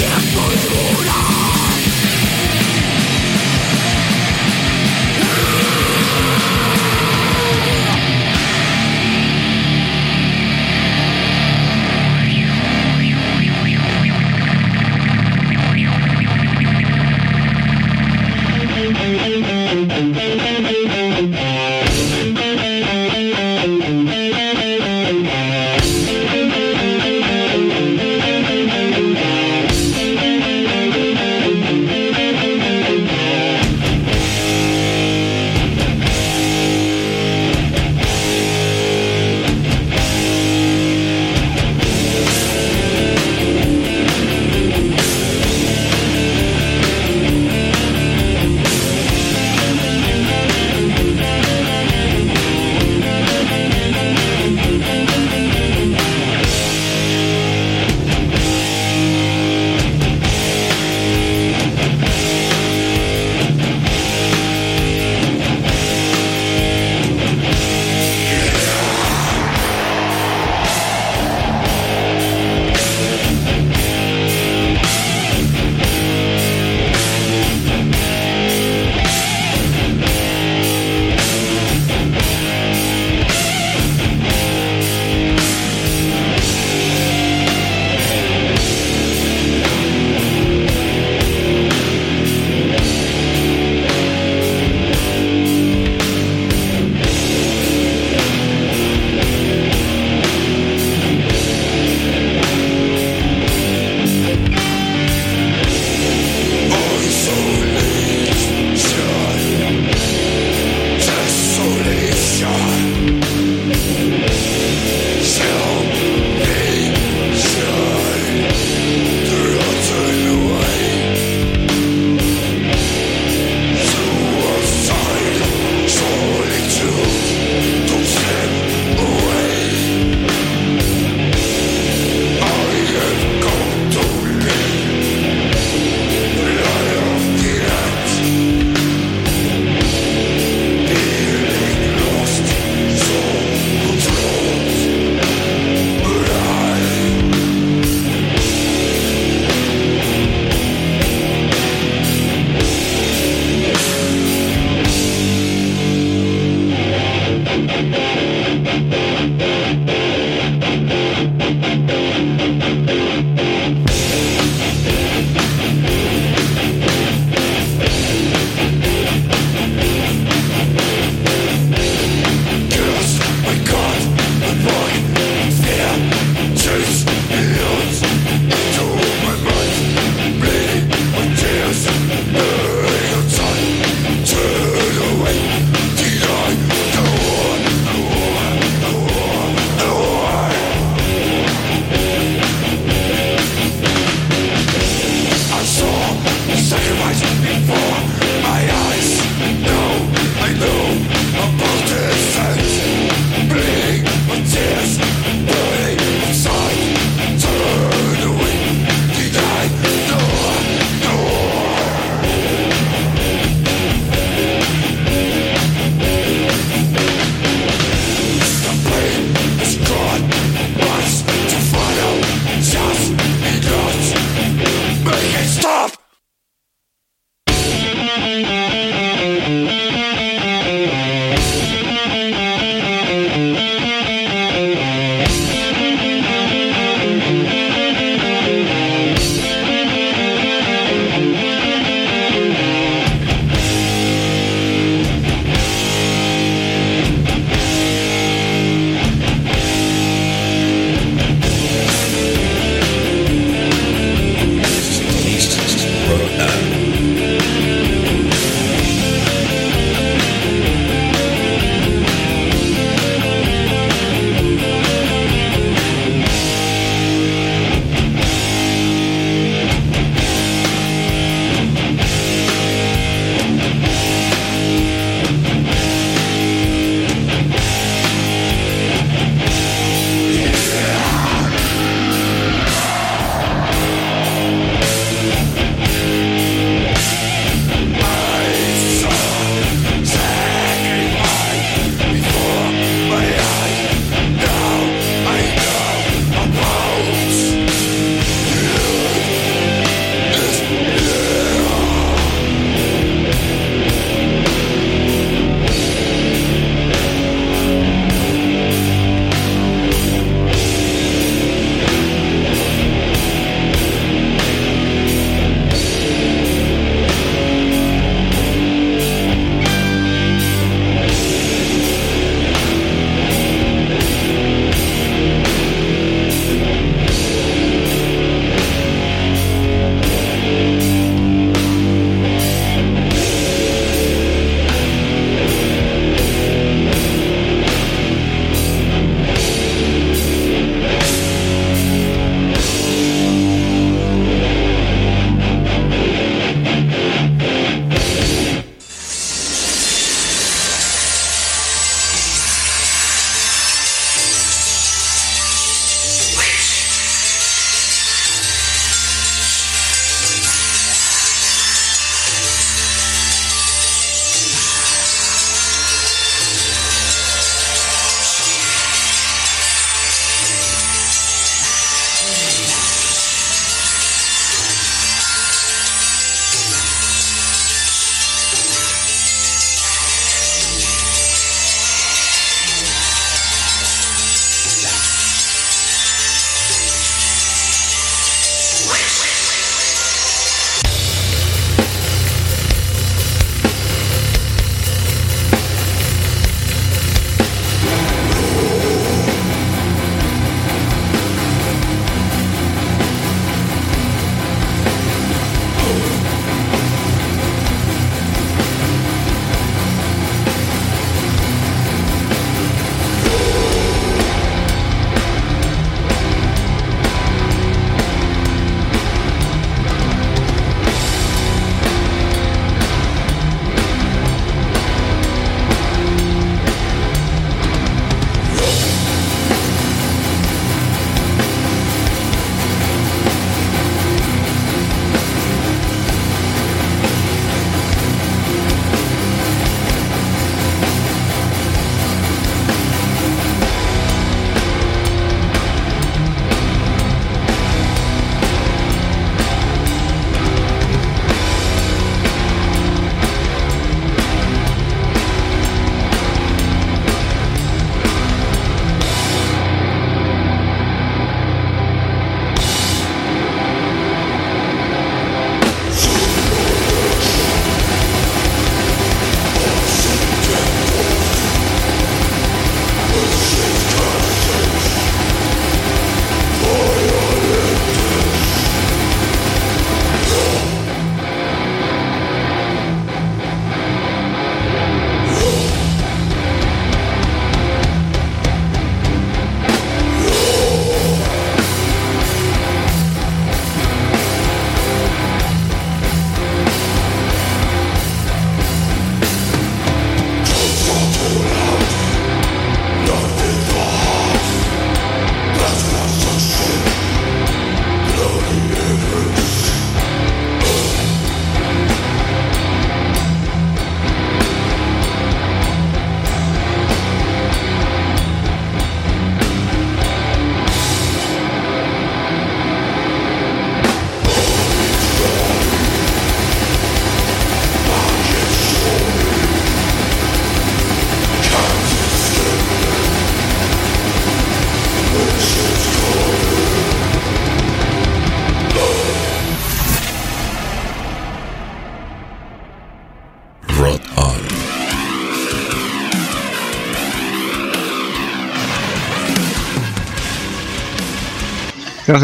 tiempo 0.00 0.40
es 0.54 0.64
volar 0.70 2.19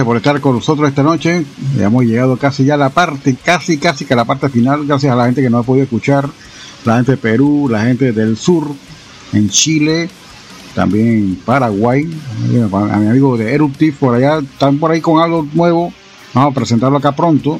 Por 0.05 0.19
estar 0.19 0.41
con 0.43 0.55
nosotros 0.55 0.89
esta 0.89 1.03
noche. 1.03 1.45
Ya 1.77 1.87
hemos 1.87 2.05
llegado 2.05 2.37
casi 2.37 2.65
ya 2.65 2.75
a 2.75 2.77
la 2.77 2.91
parte, 2.91 3.35
casi, 3.35 3.79
casi 3.79 4.05
que 4.05 4.13
a 4.13 4.17
la 4.17 4.27
parte 4.27 4.51
final. 4.51 4.87
Gracias 4.87 5.11
a 5.11 5.17
la 5.17 5.25
gente 5.25 5.41
que 5.41 5.49
nos 5.49 5.63
ha 5.63 5.67
podido 5.67 5.85
escuchar. 5.85 6.29
La 6.85 6.97
gente 6.97 7.13
de 7.13 7.17
Perú, 7.17 7.67
la 7.71 7.83
gente 7.85 8.13
del 8.13 8.37
sur, 8.37 8.71
en 9.33 9.49
Chile, 9.49 10.09
también 10.75 11.41
Paraguay. 11.45 12.09
A 12.73 12.97
mi 12.99 13.09
amigo 13.09 13.39
de 13.39 13.55
Eruptive 13.55 13.97
por 13.99 14.15
allá, 14.15 14.39
están 14.39 14.79
por 14.79 14.91
ahí 14.91 15.01
con 15.01 15.23
algo 15.23 15.49
nuevo. 15.55 15.93
Vamos 16.35 16.53
a 16.53 16.55
presentarlo 16.55 16.99
acá 16.99 17.13
pronto. 17.13 17.59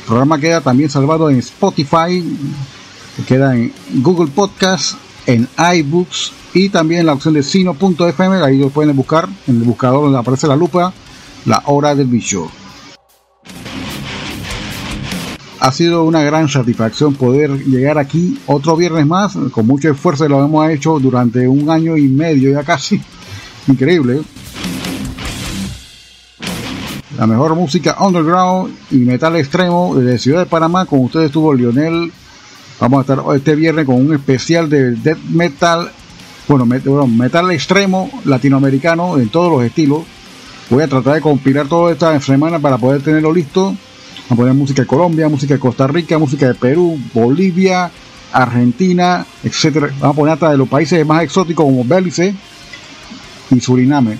El 0.00 0.06
programa 0.06 0.38
queda 0.40 0.60
también 0.60 0.90
salvado 0.90 1.30
en 1.30 1.38
Spotify, 1.38 2.22
queda 3.28 3.54
en 3.54 3.72
Google 4.02 4.30
Podcast, 4.34 4.96
en 5.24 5.48
iBooks 5.56 6.32
y 6.52 6.68
también 6.68 7.06
la 7.06 7.12
opción 7.12 7.32
de 7.34 7.44
sino.fm, 7.44 8.42
ahí 8.42 8.58
lo 8.58 8.70
pueden 8.70 8.96
buscar 8.96 9.28
en 9.46 9.56
el 9.56 9.62
buscador 9.62 10.02
donde 10.02 10.18
aparece 10.18 10.48
la 10.48 10.56
lupa 10.56 10.92
la 11.46 11.62
hora 11.66 11.94
del 11.94 12.06
bicho. 12.06 12.50
Ha 15.60 15.72
sido 15.72 16.04
una 16.04 16.22
gran 16.22 16.48
satisfacción 16.48 17.14
poder 17.14 17.50
llegar 17.66 17.98
aquí 17.98 18.38
otro 18.46 18.76
viernes 18.76 19.06
más, 19.06 19.36
con 19.52 19.66
mucho 19.66 19.90
esfuerzo 19.90 20.26
lo 20.26 20.42
hemos 20.42 20.70
hecho 20.70 20.98
durante 20.98 21.46
un 21.46 21.68
año 21.68 21.96
y 21.98 22.08
medio 22.08 22.52
ya 22.52 22.64
casi. 22.64 23.00
Increíble. 23.66 24.22
La 27.18 27.26
mejor 27.26 27.54
música 27.54 27.96
underground 28.00 28.74
y 28.90 28.96
metal 28.96 29.36
extremo 29.36 29.94
desde 29.94 30.18
Ciudad 30.18 30.40
de 30.40 30.46
Panamá. 30.46 30.86
Con 30.86 31.00
ustedes 31.00 31.26
estuvo 31.26 31.52
Lionel. 31.52 32.10
Vamos 32.80 32.98
a 32.98 33.00
estar 33.12 33.36
este 33.36 33.54
viernes 33.54 33.84
con 33.84 33.96
un 33.96 34.14
especial 34.14 34.70
de 34.70 34.92
death 34.92 35.18
metal, 35.28 35.90
bueno, 36.48 36.64
metal 36.64 37.50
extremo 37.50 38.10
latinoamericano 38.24 39.18
en 39.18 39.28
todos 39.28 39.52
los 39.52 39.62
estilos 39.62 40.04
Voy 40.70 40.84
a 40.84 40.88
tratar 40.88 41.14
de 41.14 41.20
compilar 41.20 41.66
toda 41.66 41.92
esta 41.92 42.18
semana 42.20 42.60
para 42.60 42.78
poder 42.78 43.02
tenerlo 43.02 43.32
listo. 43.32 43.64
Vamos 43.64 44.30
a 44.30 44.36
poner 44.36 44.54
música 44.54 44.82
de 44.82 44.86
Colombia, 44.86 45.28
música 45.28 45.54
de 45.54 45.60
Costa 45.60 45.88
Rica, 45.88 46.16
música 46.16 46.46
de 46.46 46.54
Perú, 46.54 46.96
Bolivia, 47.12 47.90
Argentina, 48.32 49.26
etcétera. 49.42 49.88
Vamos 49.98 50.14
a 50.14 50.16
poner 50.16 50.34
hasta 50.34 50.50
de 50.50 50.56
los 50.56 50.68
países 50.68 51.04
más 51.04 51.24
exóticos 51.24 51.64
como 51.64 51.84
Belice 51.84 52.32
y 53.50 53.60
Suriname. 53.60 54.16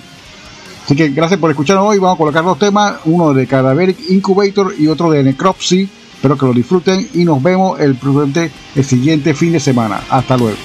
Así 0.84 0.96
que 0.96 1.10
gracias 1.10 1.38
por 1.38 1.50
escucharnos 1.50 1.86
hoy. 1.86 1.98
Vamos 1.98 2.16
a 2.16 2.18
colocar 2.18 2.42
dos 2.42 2.58
temas, 2.58 2.94
uno 3.04 3.32
de 3.32 3.46
Cadaveric 3.46 4.10
Incubator 4.10 4.74
y 4.76 4.88
otro 4.88 5.08
de 5.12 5.22
Necropsy. 5.22 5.88
Espero 6.14 6.36
que 6.36 6.46
lo 6.46 6.52
disfruten 6.52 7.08
y 7.14 7.24
nos 7.24 7.40
vemos 7.40 7.78
el, 7.78 7.96
el 8.74 8.84
siguiente 8.84 9.34
fin 9.34 9.52
de 9.52 9.60
semana. 9.60 10.02
Hasta 10.10 10.36
luego. 10.36 10.58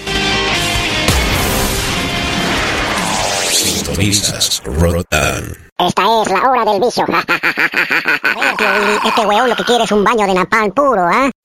Sintonizas 3.51 4.63
Rotan. 4.65 5.64
Esta 5.77 6.03
es 6.21 6.31
la 6.31 6.49
hora 6.49 6.63
del 6.63 6.79
vicio. 6.79 7.05
Willy, 7.05 7.25
este 9.05 9.25
weón 9.25 9.49
lo 9.49 9.55
que 9.57 9.65
quiere 9.65 9.83
es 9.83 9.91
un 9.91 10.05
baño 10.05 10.25
de 10.25 10.33
napalm 10.33 10.71
puro, 10.71 11.05
¿ah? 11.05 11.29
Thank 11.29 11.44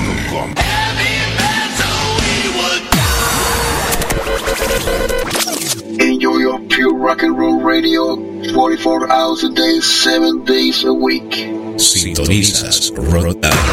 Enjoy 5.99 6.39
your 6.39 6.59
pure 6.67 6.93
rock 6.93 7.23
and 7.23 7.37
roll 7.37 7.61
radio 7.61 8.15
44 8.53 9.11
hours 9.11 9.43
a 9.43 9.49
day, 9.49 9.81
7 9.81 10.45
days 10.45 10.83
a 10.83 10.93
week. 10.93 11.47
Sintonizas 11.77 12.91
Rotan. 12.95 13.68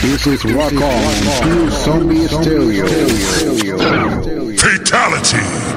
This 0.00 0.26
is 0.26 0.42
Rock 0.46 0.72
On, 0.72 1.12
Pure 1.42 1.70
Zombie 1.70 2.26
Stereo. 2.28 2.86
Fatality. 4.56 5.36
Rock 5.36 5.52
on. 5.52 5.67